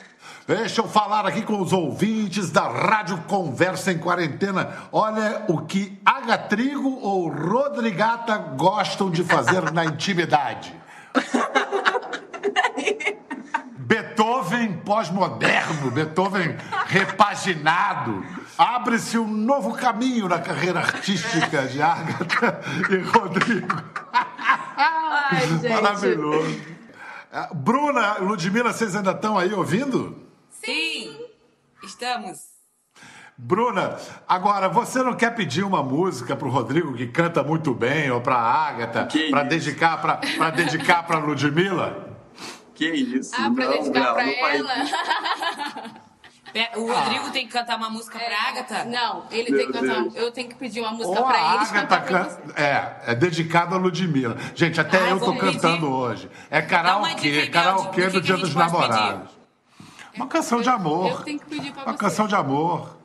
Deixa 0.45 0.81
eu 0.81 0.87
falar 0.89 1.25
aqui 1.25 1.41
com 1.41 1.61
os 1.61 1.71
ouvintes 1.71 2.51
da 2.51 2.67
Rádio 2.67 3.17
Conversa 3.27 3.93
em 3.93 3.97
Quarentena. 3.97 4.75
Olha 4.91 5.45
o 5.47 5.61
que 5.61 5.97
Aga 6.05 6.37
Trigo 6.37 6.99
ou 7.01 7.29
Rodrigata 7.29 8.37
gostam 8.37 9.09
de 9.09 9.23
fazer 9.23 9.71
na 9.71 9.85
intimidade. 9.85 10.75
Beethoven 13.77 14.81
pós-moderno, 14.83 15.91
Beethoven 15.91 16.57
repaginado. 16.87 18.25
Abre-se 18.57 19.17
um 19.17 19.27
novo 19.27 19.73
caminho 19.73 20.27
na 20.27 20.39
carreira 20.39 20.79
artística 20.79 21.67
de 21.67 21.81
Agatha 21.81 22.59
e 22.89 22.97
Rodrigo. 22.97 23.81
Ai. 24.77 25.69
Maravilhoso. 25.69 26.61
Bruna, 27.53 28.17
Ludmila, 28.19 28.73
vocês 28.73 28.93
ainda 28.93 29.11
estão 29.11 29.37
aí 29.37 29.53
ouvindo? 29.53 30.32
Sim, 30.65 31.17
estamos. 31.83 32.53
Bruna, 33.37 33.97
agora 34.27 34.69
você 34.69 35.01
não 35.01 35.15
quer 35.15 35.33
pedir 35.35 35.63
uma 35.63 35.81
música 35.81 36.35
pro 36.35 36.49
Rodrigo 36.49 36.93
que 36.93 37.07
canta 37.07 37.41
muito 37.43 37.73
bem 37.73 38.11
ou 38.11 38.21
pra 38.21 38.35
Agatha 38.37 39.07
Que 39.07 39.31
para 39.31 39.43
dedicar 39.43 39.99
para 39.99 40.17
para 40.17 40.49
dedicar 40.51 41.03
para 41.03 41.17
Ludmila? 41.17 42.15
Que 42.75 42.85
isso? 42.91 43.31
Ah, 43.35 43.49
pra 43.53 43.65
não, 43.65 43.71
dedicar 43.71 44.13
faz 44.13 44.39
ela? 44.59 44.73
O 46.77 46.85
Rodrigo 46.85 47.31
tem 47.31 47.47
que 47.47 47.51
cantar 47.51 47.77
uma 47.77 47.89
música 47.89 48.19
pra 48.19 48.49
Agatha? 48.49 48.85
Não, 48.85 49.25
ele 49.31 49.49
Meu 49.49 49.59
tem 49.59 49.71
que 49.71 49.73
cantar. 49.79 50.01
Deus. 50.03 50.15
Eu 50.15 50.31
tenho 50.31 50.49
que 50.49 50.53
pedir 50.55 50.81
uma 50.81 50.91
música 50.91 51.19
Ou 51.19 51.25
pra 51.25 51.35
a 51.35 51.55
eles 51.55 51.71
Agatha 51.71 51.81
cantar 51.81 52.05
pra 52.05 52.19
can... 52.19 52.29
você. 52.29 52.61
é, 52.61 52.95
é 53.07 53.15
dedicado 53.15 53.73
a 53.73 53.77
Ludmila. 53.79 54.37
Gente, 54.53 54.79
até 54.79 54.99
Ah, 54.99 55.09
eu 55.09 55.19
tô 55.19 55.25
vamos 55.25 55.41
pedir. 55.41 55.59
cantando 55.59 55.91
hoje. 55.91 56.29
É 56.51 56.61
karaokê, 56.61 57.47
karaokê 57.47 58.01
do 58.09 58.11
do 58.11 58.21
que 58.21 58.27
Dia 58.27 58.35
que 58.35 58.41
a 58.43 58.45
dos 58.45 58.53
pode 58.71 58.87
pedir? 58.87 59.42
Namorados. 60.13 60.17
Uma 60.17 60.27
canção 60.27 60.61
de 60.61 60.69
amor. 60.69 61.09
Eu 61.11 61.17
tenho 61.21 61.39
que 61.39 61.45
pedir 61.45 61.71
pra 61.71 61.83
Uma 61.83 61.91
você. 61.93 61.97
canção 61.99 62.27
de 62.27 62.35
amor. 62.35 62.97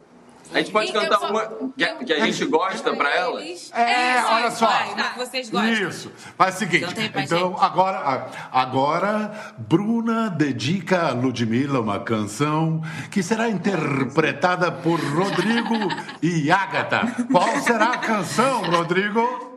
A 0.51 0.59
gente 0.61 0.71
pode 0.71 0.89
Eu 0.95 1.03
cantar 1.03 1.19
só- 1.19 1.29
uma 1.29 1.47
que, 1.77 2.05
que 2.07 2.13
a 2.15 2.25
gente 2.25 2.45
gosta 2.47 2.97
pra 2.97 3.15
ela? 3.15 3.39
É, 3.43 3.51
Isso, 3.53 3.73
olha 3.75 4.51
só. 4.51 4.67
vai, 4.67 5.15
vocês 5.19 5.51
gostam. 5.51 5.73
Isso. 5.91 6.11
Faz 6.39 6.55
o 6.55 6.59
seguinte. 6.61 6.85
Então 6.91 7.09
pra 7.11 7.23
Então, 7.23 7.57
agora, 7.61 7.99
a- 7.99 8.61
agora, 8.63 9.53
Bruna 9.59 10.31
dedica 10.31 11.09
a 11.09 11.13
Ludmilla 11.13 11.81
uma 11.81 12.01
canção 12.01 12.81
que 13.11 13.23
será 13.23 13.51
interpretada 13.51 14.73
por 14.73 14.99
Rodrigo 14.99 15.75
e 16.23 16.51
Agatha. 16.51 17.03
Qual 17.31 17.61
será 17.61 17.93
a 17.93 17.99
canção, 17.99 18.63
Rodrigo? 18.71 19.48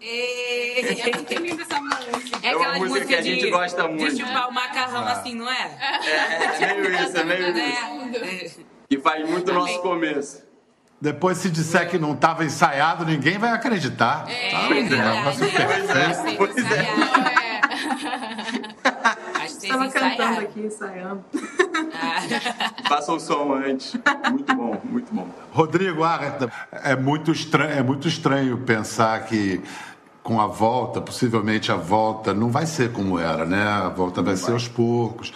É 0.00 1.16
muito 1.16 1.34
linda 1.34 1.62
essa 1.62 1.80
música. 1.80 2.38
É 2.42 2.48
É 2.50 2.56
uma 2.56 2.66
aquela 2.68 2.86
música 2.86 3.06
que 3.06 3.14
a 3.14 3.20
de- 3.20 3.34
gente 3.34 3.50
gosta 3.50 3.88
muito. 3.88 4.14
De 4.14 4.22
chupar 4.22 4.48
o 4.48 4.52
macarrão 4.52 5.06
assim, 5.06 5.34
não 5.34 5.50
é? 5.50 5.76
É, 6.04 6.64
é 6.64 6.74
meio 6.74 6.94
isso, 7.04 7.16
é 7.16 7.24
meio 7.24 7.48
isso. 8.44 8.60
É. 8.60 8.64
Que 8.88 8.98
faz 9.00 9.28
muito 9.28 9.50
o 9.50 9.54
nosso 9.54 9.78
começo. 9.80 10.46
Depois, 11.00 11.38
se 11.38 11.48
disser 11.50 11.88
que 11.88 11.96
não 11.98 12.12
estava 12.14 12.44
ensaiado, 12.44 13.04
ninguém 13.04 13.38
vai 13.38 13.50
acreditar. 13.50 14.24
É, 14.28 14.50
Tá? 14.50 14.62
é 14.64 14.82
negócio 14.82 15.44
é. 15.44 16.36
Pois 16.36 16.56
é. 16.58 16.96
Não, 16.96 17.26
é. 17.28 17.58
Estava 19.70 19.88
cantando 19.88 20.12
ensaiaram. 20.14 20.38
aqui, 20.38 20.60
ensaiando. 20.60 21.24
Ah. 21.94 22.84
Faça 22.88 23.12
o 23.12 23.20
som 23.20 23.52
antes. 23.54 23.96
Muito 24.30 24.54
bom, 24.54 24.80
muito 24.84 25.14
bom. 25.14 25.28
Rodrigo, 25.52 26.02
Agatha, 26.04 26.50
é 26.72 26.96
muito 26.96 27.30
estranho, 27.30 27.70
é 27.72 27.82
muito 27.82 28.08
estranho 28.08 28.58
pensar 28.58 29.24
que 29.26 29.62
com 30.22 30.40
a 30.40 30.46
volta, 30.46 31.00
possivelmente 31.00 31.72
a 31.72 31.76
volta 31.76 32.34
não 32.34 32.50
vai 32.50 32.66
ser 32.66 32.92
como 32.92 33.18
era, 33.18 33.46
né? 33.46 33.62
A 33.62 33.88
volta 33.88 34.20
vai 34.20 34.36
ser 34.36 34.52
aos 34.52 34.68
poucos. 34.68 35.32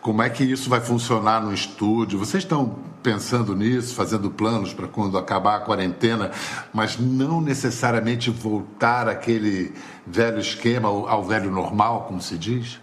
Como 0.00 0.22
é 0.22 0.30
que 0.30 0.44
isso 0.44 0.70
vai 0.70 0.80
funcionar 0.80 1.42
no 1.42 1.52
estúdio? 1.52 2.16
Vocês 2.16 2.44
estão 2.44 2.76
pensando 3.02 3.56
nisso, 3.56 3.94
fazendo 3.94 4.30
planos 4.30 4.72
para 4.72 4.86
quando 4.86 5.18
acabar 5.18 5.56
a 5.56 5.60
quarentena, 5.60 6.30
mas 6.72 6.96
não 6.96 7.40
necessariamente 7.40 8.30
voltar 8.30 9.08
àquele 9.08 9.74
velho 10.06 10.38
esquema, 10.38 10.88
ao, 10.88 11.08
ao 11.08 11.24
velho 11.24 11.50
normal, 11.50 12.04
como 12.06 12.20
se 12.20 12.38
diz? 12.38 12.80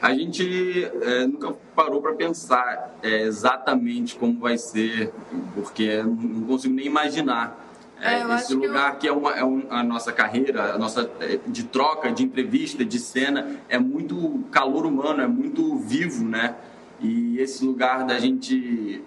A 0.00 0.12
gente 0.14 0.84
é, 1.02 1.26
nunca 1.26 1.52
parou 1.74 2.02
para 2.02 2.14
pensar 2.14 2.96
é, 3.02 3.22
exatamente 3.22 4.16
como 4.16 4.38
vai 4.38 4.58
ser, 4.58 5.12
porque 5.54 6.02
não 6.02 6.42
consigo 6.46 6.74
nem 6.74 6.86
imaginar. 6.86 7.64
É, 7.98 8.14
É, 8.14 8.22
eu 8.22 8.32
esse 8.34 8.52
acho 8.52 8.60
que 8.60 8.66
lugar 8.66 8.98
que, 8.98 9.08
é, 9.08 9.12
uma, 9.12 9.32
é 9.32 9.42
um- 9.42 9.66
a 9.70 9.82
nossa 9.82 10.12
carreira, 10.12 10.74
a 10.74 10.78
nossa 10.78 11.10
é, 11.18 11.38
de 11.46 11.64
troca, 11.64 12.12
de 12.12 12.22
entrevista, 12.24 12.84
de 12.84 12.98
cena, 12.98 13.56
é 13.70 13.78
muito 13.78 14.44
calor 14.50 14.84
humano, 14.84 15.22
é 15.22 15.26
muito 15.26 15.76
vivo, 15.76 16.24
né? 16.28 16.54
E 17.00 17.38
esse 17.40 17.64
lugar 17.64 18.04
da 18.04 18.18
gente 18.18 19.02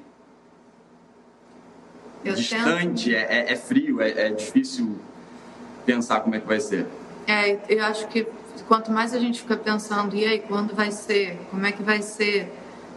Eu 2.26 2.34
distante, 2.34 3.14
é, 3.16 3.20
é- 3.48 3.54
é 3.54 3.56
frio, 3.56 4.02
é, 4.02 4.10
é 4.10 4.30
difícil 4.32 4.98
pensar 5.86 6.22
como 6.22 6.36
é 6.36 6.40
que 6.40 6.48
vai 6.48 6.60
ser. 6.60 6.86
É, 7.28 7.60
eu 7.70 7.84
acho 7.86 8.08
que 8.08 8.26
quanto 8.68 8.92
mais 8.92 9.14
a 9.14 9.20
gente 9.20 9.42
fica 9.42 9.58
pensando, 9.58 10.16
e 10.16 10.26
aí, 10.26 10.40
quando 10.40 10.76
vai 10.76 10.92
ser? 10.92 11.40
Como 11.50 11.66
é 11.66 11.72
que 11.72 11.84
vai 11.84 12.02
ser? 12.02 12.52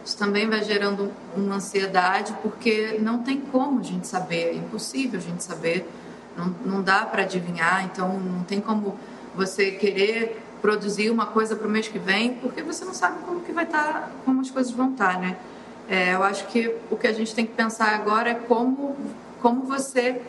Isso 0.04 0.18
também 0.18 0.48
vai 0.48 0.62
gerando 0.64 1.12
uma 1.36 1.56
ansiedade, 1.56 2.34
porque 2.42 2.98
não 3.00 3.18
tem 3.22 3.40
como 3.40 3.80
a 3.80 3.82
gente 3.82 4.06
saber, 4.06 4.50
é 4.50 4.54
impossível 4.54 5.20
a 5.20 5.22
gente 5.22 5.42
saber, 5.42 5.88
não, 6.36 6.54
não 6.64 6.82
dá 6.82 7.06
para 7.06 7.22
adivinhar, 7.22 7.84
então 7.84 8.18
não 8.18 8.42
tem 8.42 8.60
como 8.60 8.98
você 9.34 9.70
querer 9.70 10.42
produzir 10.60 11.10
uma 11.10 11.26
coisa 11.26 11.54
para 11.56 11.66
o 11.66 11.70
mês 11.70 11.88
que 11.88 11.98
vem, 11.98 12.34
porque 12.34 12.62
você 12.62 12.84
não 12.84 12.94
sabe 12.94 13.22
como 13.24 13.40
que 13.40 13.52
vai 13.52 13.64
estar, 13.64 14.10
como 14.24 14.40
as 14.40 14.50
coisas 14.50 14.72
vão 14.72 14.90
estar, 14.92 15.20
né? 15.20 15.36
É, 15.88 16.14
eu 16.14 16.22
acho 16.22 16.46
que 16.46 16.74
o 16.90 16.96
que 16.96 17.06
a 17.06 17.12
gente 17.12 17.34
tem 17.34 17.44
que 17.44 17.52
pensar 17.52 17.94
agora 17.94 18.30
é 18.30 18.34
como, 18.34 18.96
como 19.40 19.64
você 19.64 20.22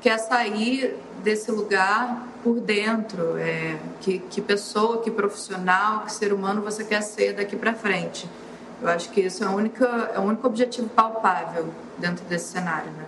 quer 0.00 0.18
sair 0.18 0.96
desse 1.22 1.50
lugar 1.50 2.26
por 2.44 2.60
dentro, 2.60 3.38
é, 3.38 3.78
que, 4.02 4.18
que 4.18 4.42
pessoa, 4.42 5.00
que 5.00 5.10
profissional, 5.10 6.04
que 6.04 6.12
ser 6.12 6.30
humano 6.30 6.60
você 6.60 6.84
quer 6.84 7.00
ser 7.00 7.32
daqui 7.32 7.56
para 7.56 7.72
frente. 7.72 8.28
Eu 8.82 8.88
acho 8.88 9.08
que 9.10 9.22
isso 9.22 9.42
é, 9.42 9.46
a 9.46 9.50
única, 9.50 9.86
é 10.14 10.18
o 10.18 10.22
único 10.22 10.46
objetivo 10.46 10.86
palpável 10.90 11.72
dentro 11.98 12.22
desse 12.26 12.52
cenário, 12.52 12.90
né? 12.92 13.06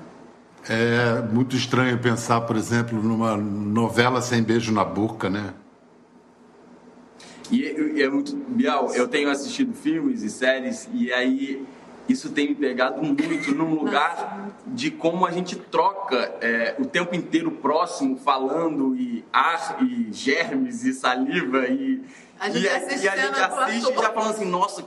É 0.69 1.21
muito 1.31 1.55
estranho 1.55 1.99
pensar, 1.99 2.41
por 2.41 2.57
exemplo, 2.57 3.01
numa 3.01 3.37
novela 3.37 4.23
sem 4.23 4.43
beijo 4.43 4.73
na 4.73 4.85
boca, 4.85 5.29
né? 5.29 5.53
E 7.51 7.65
é- 7.65 7.81
e 7.99 8.03
é 8.03 8.09
muito. 8.09 8.35
Bial, 8.35 8.93
eu 8.95 9.07
tenho 9.07 9.31
assistido 9.31 9.73
filmes 9.75 10.23
e 10.23 10.31
séries, 10.31 10.89
e 10.93 11.13
aí 11.13 11.65
isso 12.09 12.31
tem 12.31 12.49
me 12.49 12.55
pegado 12.55 13.03
muito 13.03 13.53
num 13.53 13.75
lugar 13.75 14.51
de 14.67 14.91
como 14.91 15.27
a 15.27 15.31
gente 15.31 15.57
troca 15.57 16.35
é, 16.41 16.75
o 16.79 16.85
tempo 16.85 17.15
inteiro 17.15 17.51
próximo, 17.51 18.19
falando, 18.19 18.97
e 18.97 19.25
ar, 19.33 19.79
e 19.83 20.13
germes, 20.13 20.85
e 20.85 20.93
saliva, 20.93 21.67
e. 21.67 22.03
A 22.39 22.51
gente 22.51 22.65
e, 22.65 22.69
assiste 22.69 23.05
e 23.05 23.09
a 23.09 23.17
gente 23.17 23.41
assiste 23.41 23.91
ator. 23.91 24.03
já 24.03 24.13
falando 24.13 24.31
assim, 24.31 24.45
nossa. 24.45 24.85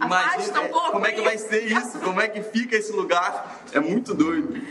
Imagina 0.00 0.60
um 0.60 0.68
pouco 0.68 0.92
como 0.92 1.06
é 1.06 1.12
que 1.12 1.20
vai 1.20 1.36
ser 1.36 1.64
isso, 1.64 1.98
como 1.98 2.20
é 2.20 2.28
que 2.28 2.40
fica 2.40 2.76
esse 2.76 2.92
lugar. 2.92 3.60
É 3.72 3.80
muito 3.80 4.14
doido. 4.14 4.62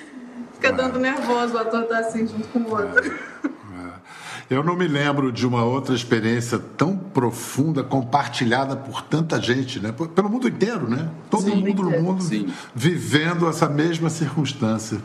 Fica 0.54 0.72
dando 0.72 0.98
nervoso, 0.98 1.56
o 1.56 1.58
ator 1.58 1.84
tá 1.84 2.00
assim 2.00 2.26
junto 2.26 2.48
com 2.48 2.60
o 2.60 2.72
outro. 2.72 3.20
Eu 4.50 4.64
não 4.64 4.78
me 4.78 4.88
lembro 4.88 5.30
de 5.30 5.46
uma 5.46 5.66
outra 5.66 5.94
experiência 5.94 6.58
tão 6.78 6.96
profunda, 6.96 7.84
compartilhada 7.84 8.78
por 8.78 9.02
tanta 9.02 9.42
gente, 9.42 9.78
né? 9.80 9.94
Pelo 10.16 10.30
mundo 10.30 10.48
inteiro, 10.48 10.90
né? 10.90 11.10
Todo 11.30 11.54
mundo 11.54 11.84
no 11.84 12.02
mundo 12.02 12.24
Sim. 12.24 12.48
vivendo 12.74 13.50
essa 13.50 13.68
mesma 13.68 14.10
circunstância. 14.10 15.00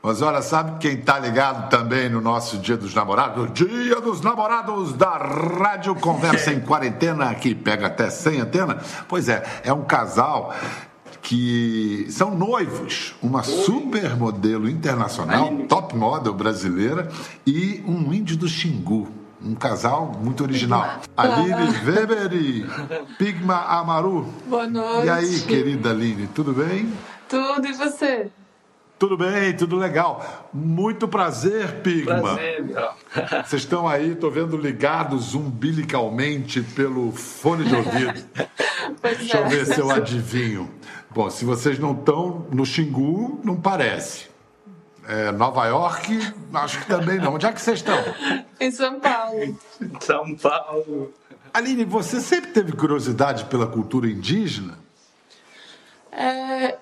Mas 0.00 0.22
olha, 0.22 0.42
sabe 0.42 0.78
quem 0.78 0.98
tá 0.98 1.18
ligado 1.18 1.70
também 1.70 2.08
no 2.10 2.20
nosso 2.20 2.58
Dia 2.58 2.76
dos 2.76 2.94
Namorados? 2.94 3.50
Dia 3.54 4.00
dos 4.00 4.20
Namorados 4.20 4.92
da 4.92 5.16
Rádio 5.16 5.94
Conversa 5.94 6.52
em 6.52 6.60
Quarentena, 6.60 7.34
que 7.34 7.54
pega 7.54 7.86
até 7.86 8.10
sem 8.10 8.38
antena. 8.38 8.78
Pois 9.08 9.28
é, 9.28 9.42
é 9.64 9.72
um 9.72 9.82
casal 9.82 10.54
que 11.24 12.06
são 12.10 12.36
noivos, 12.36 13.14
uma 13.22 13.42
supermodelo 13.42 14.68
internacional, 14.68 15.46
Aline. 15.48 15.66
top 15.66 15.96
model 15.96 16.34
brasileira 16.34 17.10
e 17.46 17.82
um 17.86 18.12
índio 18.12 18.36
do 18.36 18.46
Xingu. 18.46 19.08
Um 19.42 19.54
casal 19.54 20.12
muito 20.22 20.42
original. 20.42 21.00
Aline 21.16 21.70
Weber 21.84 22.32
e 22.32 22.66
Pigma 23.18 23.56
Amaru. 23.56 24.26
Boa 24.46 24.66
noite. 24.66 25.06
E 25.06 25.10
aí, 25.10 25.40
querida 25.40 25.90
Aline, 25.90 26.28
tudo 26.28 26.52
bem? 26.52 26.92
Tudo 27.28 27.66
e 27.66 27.72
você? 27.72 28.30
Tudo 28.98 29.16
bem, 29.16 29.54
tudo 29.56 29.76
legal. 29.76 30.48
Muito 30.52 31.08
prazer, 31.08 31.80
Pigma. 31.82 32.20
Prazer. 32.20 32.64
Vocês 33.44 33.62
estão 33.62 33.88
aí, 33.88 34.14
tô 34.14 34.30
vendo 34.30 34.56
ligados 34.56 35.34
umbilicalmente 35.34 36.62
pelo 36.62 37.12
fone 37.12 37.64
de 37.64 37.74
ouvido. 37.74 38.24
Pois 39.00 39.16
Deixa 39.18 39.38
eu 39.38 39.44
é. 39.44 39.48
ver 39.48 39.66
se 39.66 39.80
eu 39.80 39.90
adivinho. 39.90 40.70
Bom, 41.14 41.30
se 41.30 41.44
vocês 41.44 41.78
não 41.78 41.92
estão 41.92 42.44
no 42.50 42.66
Xingu, 42.66 43.40
não 43.44 43.54
parece. 43.54 44.28
É, 45.06 45.30
Nova 45.30 45.64
York, 45.66 46.18
acho 46.54 46.80
que 46.80 46.86
também 46.88 47.18
não. 47.18 47.34
Onde 47.34 47.46
é 47.46 47.52
que 47.52 47.60
vocês 47.60 47.78
estão? 47.78 47.96
Em 48.58 48.72
São 48.72 48.98
Paulo. 48.98 49.56
São 50.00 50.34
Paulo. 50.34 51.14
Aline, 51.52 51.84
você 51.84 52.20
sempre 52.20 52.50
teve 52.50 52.72
curiosidade 52.72 53.44
pela 53.44 53.64
cultura 53.64 54.08
indígena? 54.08 54.76
É, 56.10 56.78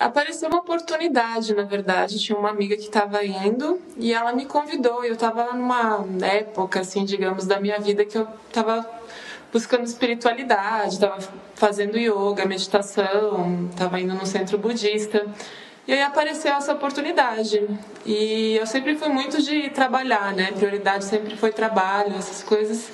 apareceu 0.00 0.48
uma 0.48 0.60
oportunidade, 0.60 1.54
na 1.54 1.64
verdade. 1.64 2.18
Tinha 2.18 2.38
uma 2.38 2.48
amiga 2.48 2.76
que 2.76 2.84
estava 2.84 3.22
indo 3.22 3.78
e 3.98 4.10
ela 4.10 4.32
me 4.32 4.46
convidou. 4.46 5.04
Eu 5.04 5.12
estava 5.12 5.52
numa 5.52 6.02
época, 6.22 6.80
assim, 6.80 7.04
digamos, 7.04 7.46
da 7.46 7.60
minha 7.60 7.78
vida 7.78 8.06
que 8.06 8.16
eu 8.16 8.26
estava 8.48 8.88
buscando 9.52 9.84
espiritualidade, 9.84 10.94
estava 10.94 11.18
fazendo 11.56 11.98
yoga, 11.98 12.46
meditação, 12.46 13.68
estava 13.70 13.98
indo 13.98 14.14
no 14.14 14.24
centro 14.24 14.56
budista. 14.56 15.26
E 15.88 15.92
aí 15.92 16.02
apareceu 16.02 16.52
essa 16.52 16.72
oportunidade. 16.72 17.66
E 18.04 18.56
eu 18.56 18.66
sempre 18.66 18.96
fui 18.96 19.08
muito 19.08 19.40
de 19.42 19.70
trabalhar, 19.70 20.32
né? 20.34 20.52
Prioridade 20.52 21.04
sempre 21.04 21.36
foi 21.36 21.52
trabalho, 21.52 22.14
essas 22.16 22.42
coisas. 22.42 22.90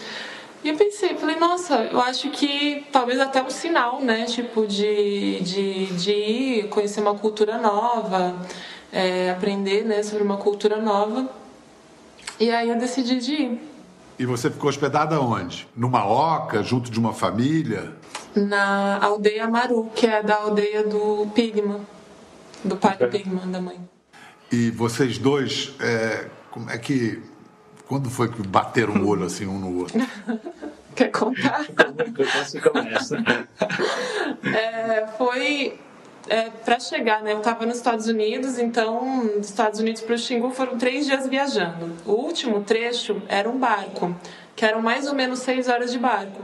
E 0.62 0.68
eu 0.68 0.77
pensei, 0.77 1.16
falei, 1.16 1.37
nossa, 1.37 1.88
eu 1.90 2.01
acho 2.01 2.31
que 2.31 2.87
talvez 2.92 3.18
até 3.18 3.42
um 3.42 3.51
sinal, 3.51 4.01
né? 4.01 4.25
Tipo, 4.27 4.66
de, 4.66 5.40
de, 5.40 5.87
de 5.87 6.12
ir 6.12 6.68
conhecer 6.68 7.01
uma 7.01 7.14
cultura 7.14 7.59
nova, 7.59 8.37
é, 8.92 9.31
aprender 9.31 9.85
né, 9.85 10.03
sobre 10.03 10.22
uma 10.22 10.37
cultura 10.37 10.77
nova. 10.81 11.29
E 12.38 12.51
aí 12.51 12.68
eu 12.68 12.79
decidi 12.79 13.18
de 13.18 13.33
ir. 13.33 13.72
E 14.18 14.27
você 14.27 14.51
ficou 14.51 14.68
hospedada 14.68 15.20
onde? 15.20 15.66
Numa 15.75 16.07
oca, 16.07 16.62
junto 16.62 16.90
de 16.90 16.98
uma 17.01 17.12
família? 17.12 17.92
Na 18.34 18.98
aldeia 19.02 19.46
Maru, 19.48 19.90
que 19.94 20.06
é 20.06 20.22
da 20.22 20.36
aldeia 20.36 20.82
do 20.84 21.26
Pigma, 21.34 21.80
do 22.64 22.76
pai 22.76 22.96
do 22.96 23.08
Pigma, 23.08 23.46
da 23.46 23.60
mãe. 23.60 23.78
E 24.50 24.70
vocês 24.70 25.18
dois, 25.18 25.74
é, 25.80 26.28
como 26.50 26.70
é 26.70 26.78
que. 26.78 27.22
Quando 27.86 28.08
foi 28.08 28.30
que 28.30 28.46
bateram 28.46 28.94
o 29.02 29.08
olho 29.08 29.24
assim 29.24 29.46
um 29.46 29.58
no 29.58 29.80
outro? 29.80 29.98
Quer 30.94 31.10
contar? 31.10 31.66
Você 32.44 32.60
começa. 32.60 33.16
É, 34.44 35.06
foi 35.16 35.78
é, 36.28 36.50
para 36.50 36.78
chegar, 36.78 37.22
né? 37.22 37.32
Eu 37.32 37.38
estava 37.38 37.64
nos 37.64 37.76
Estados 37.76 38.06
Unidos, 38.06 38.58
então 38.58 39.26
dos 39.38 39.48
Estados 39.48 39.80
Unidos 39.80 40.02
para 40.02 40.14
o 40.14 40.18
Xingu 40.18 40.50
foram 40.50 40.76
três 40.76 41.06
dias 41.06 41.26
viajando. 41.26 41.92
O 42.04 42.12
último 42.12 42.62
trecho 42.62 43.22
era 43.28 43.48
um 43.48 43.58
barco, 43.58 44.14
que 44.54 44.64
eram 44.64 44.82
mais 44.82 45.06
ou 45.06 45.14
menos 45.14 45.40
seis 45.40 45.68
horas 45.68 45.92
de 45.92 45.98
barco. 45.98 46.42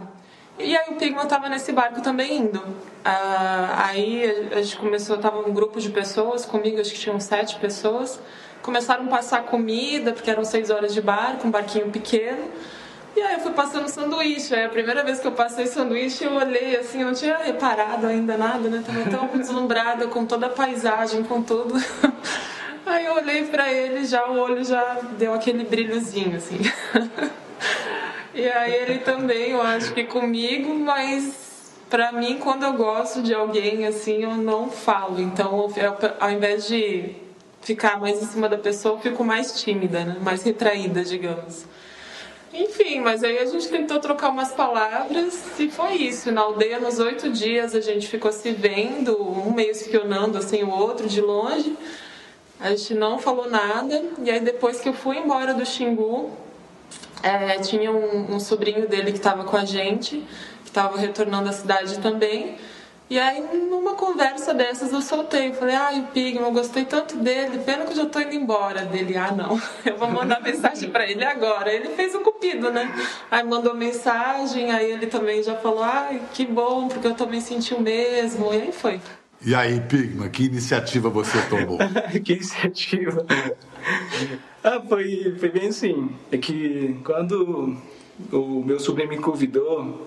E 0.59 0.77
aí 0.77 0.91
o 0.91 0.97
Pigma 0.97 1.23
estava 1.23 1.49
nesse 1.49 1.73
barco 1.73 2.01
também 2.03 2.39
indo. 2.39 2.63
Ah, 3.05 3.87
aí 3.87 4.51
a 4.53 4.61
gente 4.61 4.77
começou, 4.77 5.17
tava 5.19 5.39
um 5.49 5.53
grupo 5.53 5.81
de 5.81 5.89
pessoas 5.89 6.45
comigo, 6.45 6.81
acho 6.81 6.93
que 6.93 6.99
tinham 6.99 7.21
sete 7.21 7.57
pessoas. 7.57 8.19
Começaram 8.61 9.05
a 9.05 9.09
passar 9.09 9.45
comida, 9.45 10.13
porque 10.13 10.29
eram 10.31 10.45
seis 10.45 10.69
horas 10.69 10.93
de 10.93 11.01
barco, 11.01 11.47
um 11.47 11.51
barquinho 11.51 11.91
pequeno. 11.91 12.51
E 13.17 13.21
aí 13.21 13.35
eu 13.35 13.41
fui 13.41 13.53
passando 13.53 13.89
sanduíche. 13.89 14.55
Aí 14.55 14.65
a 14.65 14.69
primeira 14.69 15.05
vez 15.05 15.21
que 15.21 15.27
eu 15.29 15.33
passei 15.33 15.67
sanduíche, 15.67 16.25
eu 16.25 16.35
olhei 16.35 16.77
assim, 16.77 17.01
eu 17.01 17.07
não 17.07 17.15
tinha 17.15 17.39
reparado 17.39 18.07
ainda 18.07 18.37
nada, 18.37 18.69
né? 18.69 18.83
Tava 18.85 19.09
tão 19.09 19.29
deslumbrada 19.39 20.09
com 20.09 20.27
toda 20.27 20.47
a 20.47 20.51
paisagem, 20.51 21.23
com 21.23 21.41
tudo. 21.41 21.75
Aí 22.85 23.05
eu 23.05 23.15
olhei 23.15 23.45
pra 23.45 23.71
ele, 23.73 24.05
já 24.05 24.27
o 24.27 24.39
olho 24.39 24.65
já 24.65 24.99
deu 25.19 25.35
aquele 25.35 25.65
brilhozinho, 25.65 26.37
assim. 26.37 26.59
E 28.39 28.49
aí 28.49 28.73
ele 28.73 28.99
também, 29.01 29.51
eu 29.51 29.61
acho 29.61 29.93
que 29.93 30.05
comigo, 30.05 30.73
mas 30.73 31.73
pra 31.91 32.13
mim, 32.13 32.39
quando 32.39 32.63
eu 32.63 32.73
gosto 32.75 33.21
de 33.21 33.35
alguém, 33.35 33.85
assim, 33.85 34.23
eu 34.23 34.37
não 34.37 34.71
falo. 34.71 35.21
Então, 35.21 35.69
eu, 35.77 35.97
ao 36.21 36.31
invés 36.31 36.69
de 36.69 37.17
ficar 37.61 37.99
mais 37.99 38.23
em 38.23 38.27
cima 38.27 38.49
da 38.49 38.57
pessoa, 38.57 38.95
eu 38.95 39.01
fico 39.01 39.25
mais 39.25 39.61
tímida, 39.61 40.05
né? 40.05 40.19
Mais 40.23 40.45
retraída, 40.45 41.03
digamos. 41.03 41.65
Enfim, 42.55 43.01
mas 43.01 43.25
aí 43.25 43.39
a 43.39 43.45
gente 43.45 43.69
tentou 43.69 43.99
trocar 43.99 44.29
umas 44.29 44.53
palavras 44.53 45.59
e 45.59 45.69
foi 45.69 45.95
isso. 45.95 46.31
Na 46.31 46.43
aldeia, 46.43 46.79
nos 46.79 47.01
oito 47.01 47.31
dias, 47.31 47.75
a 47.75 47.81
gente 47.81 48.07
ficou 48.07 48.31
se 48.31 48.53
vendo, 48.53 49.21
um 49.21 49.53
meio 49.53 49.73
espionando 49.73 50.39
assim 50.39 50.63
o 50.63 50.71
outro 50.71 51.09
de 51.09 51.21
longe. 51.21 51.77
A 52.61 52.71
gente 52.71 52.95
não 52.95 53.19
falou 53.19 53.51
nada. 53.51 54.01
E 54.23 54.31
aí 54.31 54.39
depois 54.39 54.81
que 54.81 54.89
eu 54.89 54.95
fui 54.95 55.19
embora 55.19 55.53
do 55.53 55.67
Xingu, 55.67 56.31
é, 57.23 57.59
tinha 57.59 57.91
um, 57.91 58.35
um 58.35 58.41
sobrinho 58.41 58.89
dele 58.89 59.13
que 59.13 59.19
estava 59.19 59.45
com 59.45 59.57
a 59.57 59.65
gente, 59.65 60.25
que 60.63 60.69
estava 60.69 60.99
retornando 60.99 61.49
à 61.49 61.53
cidade 61.53 61.99
também. 61.99 62.57
E 63.11 63.19
aí, 63.19 63.41
numa 63.41 63.95
conversa 63.95 64.53
dessas, 64.53 64.93
eu 64.93 65.01
soltei. 65.01 65.55
Falei, 65.55 65.75
ai, 65.75 66.01
o 66.01 66.03
Pigma, 66.09 66.47
eu 66.47 66.53
gostei 66.53 66.85
tanto 66.85 67.17
dele, 67.17 67.59
pena 67.65 67.87
que 67.87 67.93
eu 67.93 67.97
já 67.97 68.07
tô 68.07 68.21
indo 68.21 68.35
embora. 68.35 68.85
Dele, 68.85 69.17
ah, 69.17 69.33
não, 69.33 69.61
eu 69.85 69.97
vou 69.97 70.11
mandar 70.11 70.43
mensagem 70.43 70.91
pra 70.91 71.09
ele 71.09 71.25
agora. 71.25 71.73
Ele 71.73 71.89
fez 71.95 72.15
o 72.15 72.21
cupido, 72.21 72.71
né? 72.71 72.93
Aí 73.31 73.43
mandou 73.45 73.75
mensagem, 73.75 74.71
aí 74.71 74.91
ele 74.93 75.07
também 75.07 75.43
já 75.43 75.57
falou, 75.57 75.83
ai, 75.83 76.21
que 76.35 76.45
bom, 76.45 76.89
porque 76.89 77.07
eu 77.07 77.15
também 77.15 77.41
senti 77.41 77.73
o 77.73 77.81
mesmo. 77.81 78.53
E 78.53 78.61
aí 78.61 78.73
foi. 78.73 79.01
E 79.41 79.55
aí, 79.55 79.81
Pigma, 79.81 80.29
que 80.29 80.45
iniciativa 80.45 81.09
você 81.09 81.41
tomou? 81.49 81.79
que 82.23 82.35
iniciativa. 82.35 83.25
Ah, 84.69 84.83
foi, 84.87 85.35
foi 85.41 85.49
bem 85.49 85.69
assim. 85.69 86.11
É 86.31 86.37
que 86.37 86.95
quando 87.03 87.75
o 88.31 88.63
meu 88.63 88.79
sobrinho 88.79 89.09
me 89.09 89.17
convidou, 89.17 90.07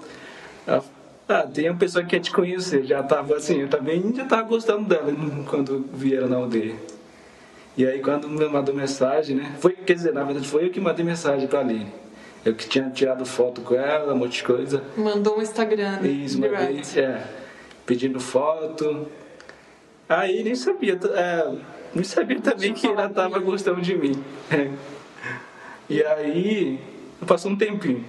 ah, 0.67 0.83
ah, 1.27 1.47
tem 1.47 1.67
uma 1.67 1.79
pessoa 1.79 2.03
que 2.03 2.11
quer 2.11 2.19
te 2.19 2.31
conhecer. 2.31 2.83
Já 2.83 3.01
tava 3.01 3.37
assim, 3.37 3.61
eu 3.61 3.67
também 3.67 4.13
já 4.15 4.23
tava 4.25 4.43
gostando 4.43 4.87
dela 4.87 5.11
quando 5.49 5.83
vieram 5.91 6.29
na 6.29 6.35
aldeia. 6.35 6.75
E 7.75 7.87
aí 7.87 8.01
quando 8.01 8.29
me 8.29 8.47
mandou 8.47 8.75
mensagem, 8.75 9.35
né? 9.37 9.55
Foi, 9.59 9.73
quer 9.73 9.95
dizer, 9.95 10.13
na 10.13 10.23
verdade 10.23 10.47
foi 10.47 10.65
eu 10.65 10.69
que 10.69 10.79
mandei 10.79 11.03
mensagem 11.03 11.47
pra 11.47 11.61
Aline. 11.61 11.91
Eu 12.45 12.53
que 12.53 12.69
tinha 12.69 12.87
tirado 12.91 13.25
foto 13.25 13.61
com 13.61 13.73
ela, 13.73 14.13
um 14.13 14.17
monte 14.17 14.37
de 14.37 14.43
coisa. 14.43 14.83
Mandou 14.95 15.39
um 15.39 15.41
Instagram. 15.41 16.01
né? 16.01 16.07
Isso, 16.07 16.39
mandei, 16.39 16.81
é, 16.97 17.23
pedindo 17.83 18.19
foto. 18.19 19.07
Aí 20.07 20.43
nem 20.43 20.53
sabia, 20.53 20.99
é, 21.15 21.51
nem 21.93 22.03
sabia 22.03 22.39
também 22.39 22.73
que 22.73 22.87
ela 22.87 23.09
tava 23.09 23.39
gostando 23.39 23.81
de 23.81 23.95
mim. 23.95 24.23
E 25.89 26.01
aí, 26.01 26.79
passou 27.27 27.51
um 27.51 27.55
tempinho. 27.57 28.05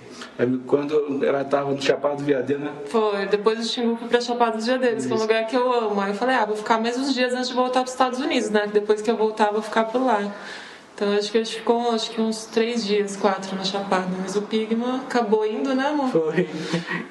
Quando 0.66 1.24
ela 1.24 1.44
tava 1.44 1.72
no 1.72 1.82
Chapado 1.82 2.18
do 2.18 2.24
Viadeiro, 2.24 2.62
né? 2.62 2.70
Foi, 2.86 3.26
depois 3.26 3.58
do 3.58 3.64
Xingu 3.64 3.96
fui 3.96 4.08
pra 4.08 4.20
Chapada 4.20 4.56
dos 4.56 4.66
Veadeiros, 4.66 5.04
que 5.04 5.12
é 5.12 5.16
um 5.16 5.18
lugar 5.18 5.46
que 5.46 5.56
eu 5.56 5.72
amo. 5.72 6.00
Aí 6.00 6.10
eu 6.10 6.14
falei, 6.14 6.36
ah, 6.36 6.44
vou 6.44 6.56
ficar 6.56 6.80
mais 6.80 6.96
uns 6.96 7.12
dias 7.12 7.34
antes 7.34 7.48
de 7.48 7.54
voltar 7.54 7.80
pros 7.80 7.92
Estados 7.92 8.20
Unidos, 8.20 8.50
né? 8.50 8.68
Depois 8.72 9.02
que 9.02 9.10
eu 9.10 9.16
voltar, 9.16 9.50
vou 9.50 9.62
ficar 9.62 9.84
por 9.84 10.00
lá. 10.00 10.32
Então 10.94 11.12
acho 11.14 11.32
que 11.32 11.38
a 11.38 11.44
gente 11.44 11.56
ficou 11.56 11.90
acho 11.90 12.10
que 12.10 12.20
uns 12.20 12.44
três 12.44 12.86
dias, 12.86 13.16
quatro 13.16 13.56
na 13.56 13.64
Chapada. 13.64 14.06
Mas 14.20 14.36
o 14.36 14.42
Pigma 14.42 15.02
acabou 15.06 15.44
indo, 15.44 15.74
né, 15.74 15.88
amor? 15.88 16.08
Foi. 16.10 16.48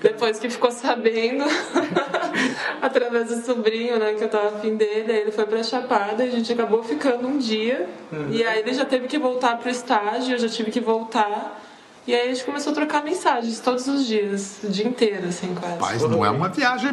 Depois 0.01 0.39
que 0.39 0.49
ficou 0.49 0.71
sabendo, 0.71 1.43
através 2.81 3.29
do 3.29 3.45
sobrinho, 3.45 3.99
né, 3.99 4.13
que 4.13 4.23
eu 4.23 4.29
tava 4.29 4.57
afim 4.57 4.75
dele, 4.75 5.11
aí 5.11 5.19
ele 5.19 5.31
foi 5.31 5.45
pra 5.45 5.63
Chapada 5.63 6.23
e 6.25 6.29
a 6.29 6.31
gente 6.31 6.51
acabou 6.51 6.83
ficando 6.83 7.27
um 7.27 7.37
dia. 7.37 7.87
E 8.29 8.43
aí 8.43 8.59
ele 8.59 8.73
já 8.73 8.85
teve 8.85 9.07
que 9.07 9.17
voltar 9.17 9.57
pro 9.57 9.69
estágio, 9.69 10.35
eu 10.35 10.39
já 10.39 10.49
tive 10.49 10.71
que 10.71 10.79
voltar. 10.79 11.61
E 12.07 12.15
aí 12.15 12.29
a 12.29 12.33
gente 12.33 12.43
começou 12.43 12.71
a 12.71 12.75
trocar 12.75 13.03
mensagens 13.03 13.59
todos 13.59 13.87
os 13.87 14.05
dias, 14.05 14.59
o 14.63 14.69
dia 14.69 14.87
inteiro, 14.87 15.27
assim, 15.27 15.53
quase. 15.53 15.79
Mas 15.79 16.01
não 16.01 16.25
é 16.25 16.29
uma 16.29 16.49
viagem 16.49 16.91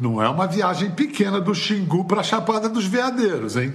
não 0.00 0.22
é 0.22 0.28
uma 0.28 0.46
viagem 0.46 0.90
pequena 0.90 1.38
do 1.38 1.54
Xingu 1.54 2.06
para 2.06 2.20
a 2.20 2.24
Chapada 2.24 2.68
dos 2.68 2.86
Veadeiros, 2.86 3.56
hein? 3.56 3.74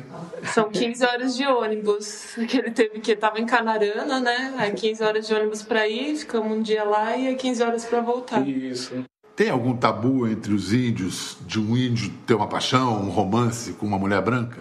São 0.53 0.69
15 0.69 1.05
horas 1.05 1.35
de 1.35 1.45
ônibus 1.45 2.35
que 2.47 2.57
ele 2.57 2.71
teve 2.71 2.99
que 2.99 3.15
tava 3.15 3.39
em 3.39 3.45
Canarana, 3.45 4.19
né? 4.19 4.53
Aí 4.57 4.71
15 4.71 5.03
horas 5.03 5.27
de 5.27 5.33
ônibus 5.33 5.61
pra 5.61 5.87
ir, 5.87 6.15
ficamos 6.15 6.57
um 6.57 6.61
dia 6.61 6.83
lá 6.83 7.15
e 7.15 7.27
aí 7.27 7.35
15 7.35 7.63
horas 7.63 7.85
pra 7.85 8.01
voltar. 8.01 8.47
Isso. 8.47 9.03
Tem 9.37 9.51
algum 9.51 9.77
tabu 9.77 10.27
entre 10.27 10.51
os 10.51 10.73
índios 10.73 11.37
de 11.45 11.59
um 11.59 11.77
índio 11.77 12.11
ter 12.25 12.33
uma 12.33 12.47
paixão, 12.47 13.03
um 13.03 13.09
romance 13.11 13.71
com 13.73 13.85
uma 13.85 13.99
mulher 13.99 14.19
branca? 14.19 14.57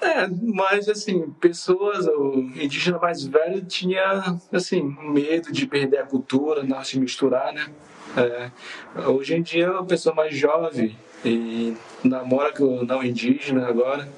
É, 0.00 0.28
mas 0.28 0.88
assim, 0.88 1.28
pessoas, 1.40 2.06
o 2.06 2.38
indígena 2.54 3.00
mais 3.00 3.24
velho 3.24 3.64
tinha, 3.64 4.38
assim, 4.52 4.96
medo 5.10 5.50
de 5.50 5.66
perder 5.66 5.98
a 5.98 6.06
cultura, 6.06 6.62
não 6.62 6.84
se 6.84 7.00
misturar, 7.00 7.52
né? 7.52 7.66
É, 8.16 8.50
hoje 9.08 9.34
em 9.34 9.42
dia, 9.42 9.70
a 9.70 9.82
pessoa 9.82 10.14
mais 10.14 10.36
jovem 10.36 10.96
e 11.24 11.76
namora 12.04 12.52
com 12.52 12.84
não 12.84 13.02
indígena 13.02 13.66
agora. 13.66 14.08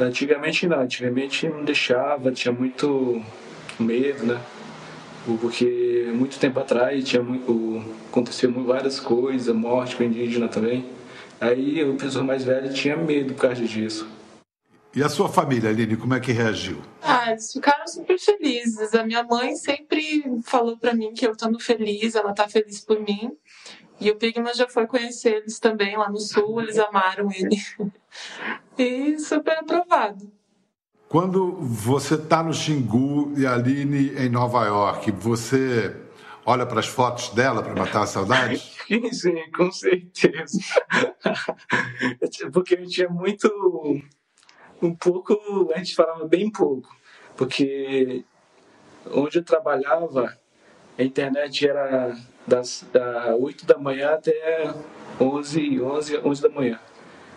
Antigamente 0.00 0.66
não, 0.66 0.80
antigamente 0.80 1.46
não 1.46 1.66
deixava, 1.66 2.32
tinha 2.32 2.50
muito 2.50 3.22
medo, 3.78 4.24
né? 4.24 4.40
Porque 5.24 6.12
muito 6.14 6.38
tempo 6.38 6.60
atrás 6.60 7.02
tinha 7.04 7.22
muito, 7.22 7.82
aconteceu 8.08 8.52
várias 8.64 9.00
coisas, 9.00 9.54
morte 9.54 9.96
com 9.96 10.02
indígena 10.02 10.48
também. 10.48 10.84
Aí 11.40 11.80
a 11.80 11.96
pessoa 11.96 12.24
mais 12.24 12.44
velha 12.44 12.72
tinha 12.72 12.96
medo 12.96 13.34
por 13.34 13.42
causa 13.42 13.64
disso. 13.64 14.06
E 14.94 15.02
a 15.02 15.08
sua 15.08 15.28
família, 15.28 15.70
Aline, 15.70 15.96
como 15.96 16.14
é 16.14 16.20
que 16.20 16.30
reagiu? 16.30 16.80
Ah, 17.02 17.32
eles 17.32 17.52
ficaram 17.52 17.86
super 17.88 18.16
felizes. 18.16 18.94
A 18.94 19.04
minha 19.04 19.24
mãe 19.24 19.56
sempre 19.56 20.22
falou 20.44 20.76
pra 20.76 20.94
mim 20.94 21.12
que 21.12 21.26
eu 21.26 21.32
estando 21.32 21.58
feliz, 21.58 22.14
ela 22.14 22.32
tá 22.32 22.48
feliz 22.48 22.80
por 22.80 23.00
mim. 23.00 23.32
E 24.00 24.10
o 24.10 24.16
Pigma 24.16 24.54
já 24.54 24.68
foi 24.68 24.86
conhecer 24.86 25.36
eles 25.36 25.58
também 25.58 25.96
lá 25.96 26.08
no 26.08 26.20
sul, 26.20 26.60
eles 26.60 26.78
amaram 26.78 27.28
ele. 27.32 27.56
E 28.78 29.18
super 29.18 29.58
aprovado. 29.58 30.32
Quando 31.14 31.52
você 31.60 32.16
está 32.16 32.42
no 32.42 32.52
Xingu 32.52 33.32
e 33.38 33.46
a 33.46 33.54
Aline 33.54 34.16
em 34.16 34.28
Nova 34.28 34.64
York, 34.64 35.12
você 35.12 35.94
olha 36.44 36.66
para 36.66 36.80
as 36.80 36.88
fotos 36.88 37.28
dela 37.28 37.62
para 37.62 37.72
matar 37.72 38.02
a 38.02 38.06
saudade? 38.06 38.58
Sim, 39.14 39.48
com 39.52 39.70
certeza. 39.70 40.58
Porque 42.52 42.74
eu 42.74 42.84
tinha 42.88 43.08
muito. 43.08 43.48
Um 44.82 44.92
pouco. 44.92 45.70
A 45.72 45.78
gente 45.78 45.94
falava 45.94 46.26
bem 46.26 46.50
pouco. 46.50 46.92
Porque 47.36 48.24
onde 49.12 49.38
eu 49.38 49.44
trabalhava, 49.44 50.36
a 50.98 51.02
internet 51.04 51.64
era 51.64 52.18
das 52.44 52.84
da 52.92 53.36
8 53.36 53.64
da 53.64 53.78
manhã 53.78 54.14
até 54.14 54.74
11, 55.20 55.80
11, 55.80 56.18
11 56.24 56.42
da 56.42 56.48
manhã. 56.48 56.80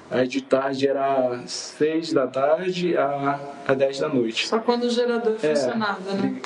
Aí 0.10 0.28
de 0.28 0.42
tarde 0.42 0.88
era 0.88 1.42
6 1.46 2.14
da 2.14 2.28
tarde 2.28 2.98
a, 2.98 3.40
a 3.68 3.74
10 3.74 4.00
da 4.00 4.10
noite. 4.10 4.48
Só 4.48 4.60
quando 4.60 4.84
o 4.84 4.90
gerador 4.90 5.36
É, 5.44 5.56
funcionava, 5.56 6.14
né? 6.14 6.42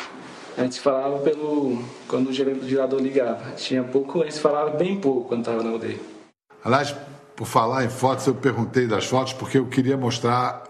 A 0.58 0.64
gente 0.64 0.80
falava 0.80 1.20
pelo. 1.20 1.84
Quando 2.08 2.30
o 2.30 2.34
gerador 2.34 3.00
ligava. 3.00 3.52
Tinha 3.52 3.84
pouco, 3.84 4.22
a 4.22 4.26
gente 4.26 4.40
falava 4.40 4.72
bem 4.72 5.00
pouco 5.00 5.30
quando 5.30 5.42
estava 5.42 5.64
na 5.64 5.70
aldeia. 5.70 6.00
Aliás, 6.64 6.96
por 7.36 7.46
falar 7.46 7.86
em 7.86 7.90
fotos, 7.90 8.28
eu 8.28 8.36
perguntei 8.36 8.88
das 8.88 9.06
fotos 9.06 9.34
porque 9.34 9.58
eu 9.58 9.68
queria 9.68 9.96
mostrar. 9.96 10.64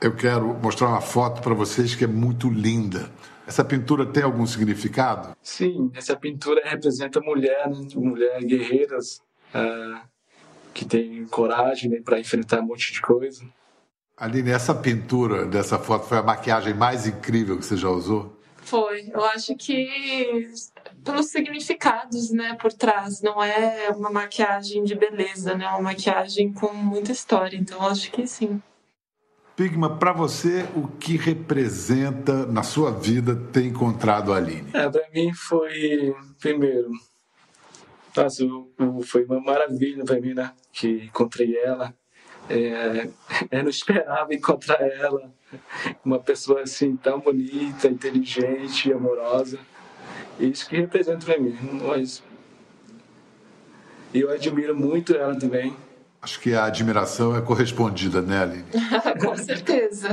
Eu 0.00 0.14
quero 0.14 0.54
mostrar 0.62 0.88
uma 0.88 1.00
foto 1.00 1.40
para 1.40 1.54
vocês 1.54 1.94
que 1.94 2.04
é 2.04 2.06
muito 2.06 2.50
linda. 2.50 3.10
Essa 3.46 3.64
pintura 3.64 4.04
tem 4.04 4.22
algum 4.22 4.46
significado? 4.46 5.36
Sim, 5.42 5.90
essa 5.94 6.16
pintura 6.16 6.62
representa 6.64 7.20
mulher, 7.20 7.68
né? 7.68 7.86
mulher 7.94 8.42
guerreiras 8.42 9.22
ah, 9.52 10.02
que 10.74 10.84
tem 10.84 11.24
coragem 11.26 11.90
né, 11.90 12.00
para 12.04 12.20
enfrentar 12.20 12.60
um 12.60 12.66
monte 12.66 12.92
de 12.92 13.00
coisa. 13.00 13.44
Aline, 14.16 14.50
essa 14.50 14.74
pintura 14.74 15.46
dessa 15.46 15.78
foto 15.78 16.06
foi 16.06 16.18
a 16.18 16.22
maquiagem 16.22 16.74
mais 16.74 17.06
incrível 17.06 17.56
que 17.56 17.64
você 17.64 17.76
já 17.76 17.88
usou? 17.88 18.36
Foi. 18.56 19.10
Eu 19.12 19.24
acho 19.24 19.54
que 19.56 20.50
pelos 21.04 21.26
significados, 21.26 22.30
né, 22.30 22.56
por 22.60 22.72
trás. 22.72 23.20
Não 23.20 23.42
é 23.42 23.90
uma 23.90 24.10
maquiagem 24.10 24.82
de 24.84 24.94
beleza, 24.94 25.54
né? 25.54 25.64
É 25.64 25.68
uma 25.68 25.82
maquiagem 25.82 26.52
com 26.52 26.72
muita 26.72 27.12
história. 27.12 27.56
Então, 27.56 27.78
eu 27.78 27.90
acho 27.90 28.10
que 28.10 28.26
sim. 28.26 28.60
Pigma, 29.54 29.98
para 29.98 30.12
você, 30.12 30.66
o 30.74 30.88
que 30.88 31.16
representa 31.16 32.44
na 32.46 32.64
sua 32.64 32.90
vida 32.90 33.36
ter 33.52 33.64
encontrado 33.66 34.32
a 34.32 34.38
Aline? 34.38 34.68
É, 34.72 34.88
para 34.88 35.08
mim 35.10 35.32
foi, 35.32 36.12
primeiro, 36.40 36.90
nossa, 38.16 38.44
o- 38.44 38.70
o- 38.78 39.02
foi 39.02 39.24
uma 39.24 39.40
maravilha 39.40 40.04
para 40.04 40.20
mim, 40.20 40.34
né? 40.34 40.52
Que 40.72 41.04
encontrei 41.04 41.56
ela. 41.58 41.92
É, 42.48 43.08
eu 43.50 43.62
não 43.62 43.70
esperava 43.70 44.34
encontrar 44.34 44.80
ela. 44.80 45.32
Uma 46.04 46.18
pessoa 46.18 46.62
assim 46.62 46.96
tão 46.96 47.20
bonita, 47.20 47.88
inteligente, 47.88 48.92
amorosa. 48.92 49.58
Isso 50.38 50.68
que 50.68 50.76
representa 50.76 51.24
para 51.24 51.38
mim. 51.38 51.56
Mas 51.86 52.22
eu 54.12 54.30
admiro 54.30 54.74
muito 54.76 55.14
ela 55.14 55.36
também. 55.38 55.76
Acho 56.20 56.40
que 56.40 56.54
a 56.54 56.64
admiração 56.64 57.36
é 57.36 57.40
correspondida, 57.42 58.22
né, 58.22 58.42
Aline? 58.42 58.64
com 59.20 59.36
certeza. 59.36 60.08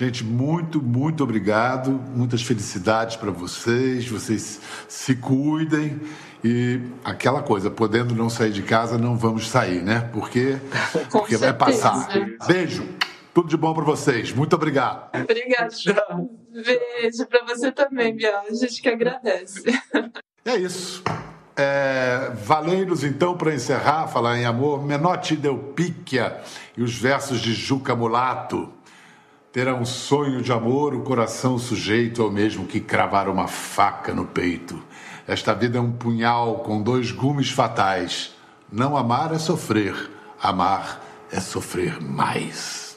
Gente, 0.00 0.24
muito, 0.24 0.80
muito 0.80 1.22
obrigado. 1.22 1.90
Muitas 1.90 2.40
felicidades 2.40 3.16
para 3.16 3.30
vocês. 3.30 4.08
Vocês 4.08 4.58
se 4.88 5.14
cuidem. 5.14 6.00
E 6.42 6.80
aquela 7.04 7.42
coisa, 7.42 7.70
podendo 7.70 8.14
não 8.14 8.30
sair 8.30 8.50
de 8.50 8.62
casa, 8.62 8.96
não 8.96 9.14
vamos 9.14 9.50
sair, 9.50 9.82
né? 9.82 10.08
Porque, 10.10 10.56
porque 11.12 11.36
vai 11.36 11.52
passar. 11.52 12.08
Beijo. 12.46 12.88
Tudo 13.34 13.50
de 13.50 13.58
bom 13.58 13.74
para 13.74 13.84
vocês. 13.84 14.32
Muito 14.32 14.56
obrigado. 14.56 15.10
Obrigada. 15.14 15.68
Beijo 16.50 17.26
pra 17.26 17.44
você 17.44 17.70
também, 17.70 18.16
Biel. 18.16 18.40
A 18.48 18.54
gente 18.54 18.80
que 18.80 18.88
agradece. 18.88 19.64
É 20.46 20.56
isso. 20.56 21.04
É, 21.54 22.32
Valeiros, 22.42 23.04
então, 23.04 23.36
para 23.36 23.54
encerrar, 23.54 24.08
falar 24.08 24.38
em 24.38 24.46
amor, 24.46 24.82
Menotti 24.82 25.36
deu 25.36 25.58
píquia 25.58 26.40
e 26.74 26.82
os 26.82 26.96
versos 26.96 27.38
de 27.38 27.52
Juca 27.52 27.94
Mulato. 27.94 28.79
Terá 29.52 29.74
um 29.74 29.84
sonho 29.84 30.42
de 30.42 30.52
amor, 30.52 30.94
o 30.94 31.02
coração 31.02 31.58
sujeito 31.58 32.22
ao 32.22 32.30
mesmo 32.30 32.68
que 32.68 32.80
cravar 32.80 33.28
uma 33.28 33.48
faca 33.48 34.14
no 34.14 34.24
peito. 34.24 34.80
Esta 35.26 35.52
vida 35.52 35.78
é 35.78 35.80
um 35.80 35.90
punhal 35.90 36.60
com 36.60 36.80
dois 36.80 37.10
gumes 37.10 37.50
fatais. 37.50 38.32
Não 38.70 38.96
amar 38.96 39.34
é 39.34 39.40
sofrer, 39.40 40.08
amar 40.40 41.00
é 41.32 41.40
sofrer 41.40 42.00
mais. 42.00 42.96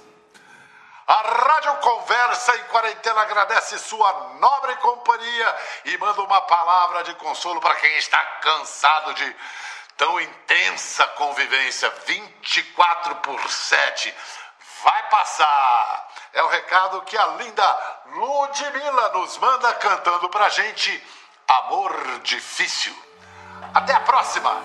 A 1.08 1.22
Rádio 1.22 1.74
Conversa 1.82 2.56
em 2.56 2.64
Quarentena 2.66 3.22
agradece 3.22 3.80
sua 3.80 4.38
nobre 4.40 4.76
companhia 4.76 5.56
e 5.86 5.98
manda 5.98 6.22
uma 6.22 6.42
palavra 6.42 7.04
de 7.04 7.16
consolo 7.16 7.60
para 7.60 7.74
quem 7.78 7.98
está 7.98 8.24
cansado 8.44 9.16
de 9.16 9.36
tão 9.98 10.22
intensa 10.22 11.08
convivência 11.18 11.92
24 12.06 13.16
por 13.16 13.40
7. 13.50 14.14
Vai 14.84 15.10
passar! 15.10 16.13
É 16.34 16.42
o 16.42 16.48
recado 16.48 17.02
que 17.02 17.16
a 17.16 17.28
linda 17.36 17.78
Ludmilla 18.16 19.10
nos 19.14 19.38
manda 19.38 19.72
cantando 19.74 20.28
pra 20.30 20.50
gente 20.50 21.00
Amor 21.48 21.94
Difícil. 22.24 22.92
Até 23.72 23.94
a 23.94 24.00
próxima! 24.00 24.64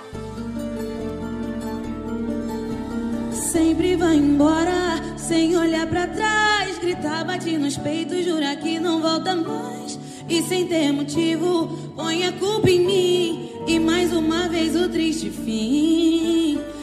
Sempre 3.31 3.96
vai 3.96 4.14
embora, 4.14 4.96
sem 5.18 5.59
olhar 5.59 5.87
pra 5.87 6.07
trás. 6.07 6.78
Gritar, 6.78 7.26
bate 7.26 7.59
nos 7.59 7.76
peitos, 7.76 8.24
jura 8.24 8.57
que 8.57 8.81
não 8.81 9.02
volta 9.02 9.37
mais. 9.37 9.98
E 10.26 10.42
sem 10.44 10.66
ter 10.66 10.90
motivo, 10.90 11.68
põe 11.94 12.26
a 12.26 12.33
culpa 12.33 12.70
em 12.70 12.81
mim. 12.81 13.64
E 13.66 13.78
mais 13.78 14.11
uma 14.14 14.48
vez 14.48 14.74
o 14.74 14.88
triste 14.88 15.28
fim. 15.28 16.77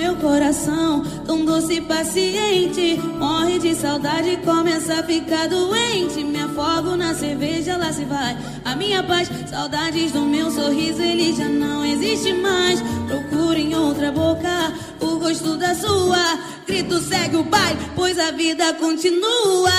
Meu 0.00 0.16
coração, 0.16 1.02
tão 1.26 1.44
doce 1.44 1.74
e 1.74 1.80
paciente, 1.82 2.98
morre 3.18 3.58
de 3.58 3.74
saudade 3.74 4.38
começa 4.38 4.94
a 4.94 5.02
ficar 5.02 5.46
doente. 5.46 6.24
Me 6.24 6.40
afogo 6.40 6.96
na 6.96 7.14
cerveja, 7.14 7.76
lá 7.76 7.92
se 7.92 8.06
vai 8.06 8.34
a 8.64 8.74
minha 8.74 9.02
paz. 9.02 9.30
Saudades 9.46 10.10
do 10.12 10.22
meu 10.22 10.50
sorriso, 10.50 11.02
ele 11.02 11.34
já 11.34 11.50
não 11.50 11.84
existe 11.84 12.32
mais. 12.32 12.80
Procuro 13.06 13.58
em 13.58 13.74
outra 13.74 14.10
boca 14.10 14.72
o 15.00 15.18
gosto 15.18 15.58
da 15.58 15.74
sua. 15.74 16.38
Grito, 16.66 16.98
segue 16.98 17.36
o 17.36 17.44
baile, 17.44 17.78
pois 17.94 18.18
a 18.18 18.30
vida 18.30 18.72
continua. 18.72 19.70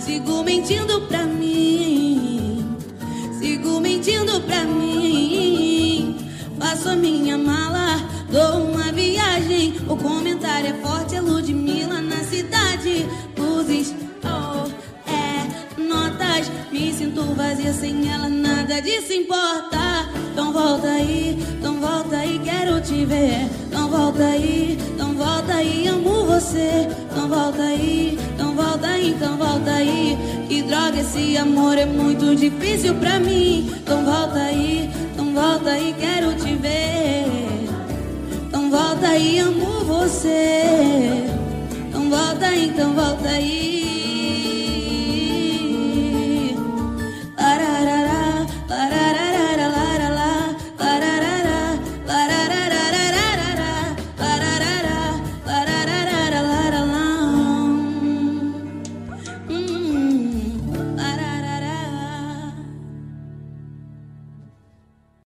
Sigo 0.00 0.42
mentindo 0.42 1.02
pra 1.02 1.24
mim, 1.24 2.64
sigo 3.38 3.78
mentindo 3.78 4.40
pra 4.40 4.64
mim. 4.64 5.45
Nada 18.76 18.82
disso 18.82 19.12
importa. 19.12 20.06
Então 20.32 20.52
volta 20.52 20.88
aí, 20.88 21.38
então 21.58 21.80
volta 21.80 22.16
aí, 22.16 22.38
quero 22.44 22.80
te 22.80 23.04
ver. 23.06 23.48
Então 23.66 23.88
volta 23.88 24.24
aí, 24.24 24.78
então 24.94 25.14
volta 25.14 25.54
aí, 25.54 25.88
amo 25.88 26.26
você. 26.26 26.86
Então 27.10 27.28
volta 27.28 27.62
aí, 27.62 28.18
então 28.34 28.54
volta 28.54 28.86
aí, 28.86 29.10
então 29.10 29.36
volta 29.36 29.70
aí. 29.70 30.18
Que 30.48 30.62
droga, 30.62 31.00
esse 31.00 31.36
amor 31.38 31.78
é 31.78 31.86
muito 31.86 32.36
difícil 32.36 32.94
pra 32.96 33.18
mim. 33.18 33.70
Então 33.78 34.04
volta 34.04 34.40
aí, 34.40 34.90
então 35.12 35.32
volta 35.32 35.70
aí, 35.70 35.94
quero 35.98 36.34
te 36.34 36.54
ver. 36.54 37.24
Então 38.46 38.70
volta 38.70 39.08
aí, 39.08 39.38
amo 39.38 39.84
você. 39.84 41.24
Então 41.88 42.10
volta 42.10 42.46
aí, 42.46 42.68
então 42.68 42.92
volta 42.92 43.28
aí. 43.28 43.75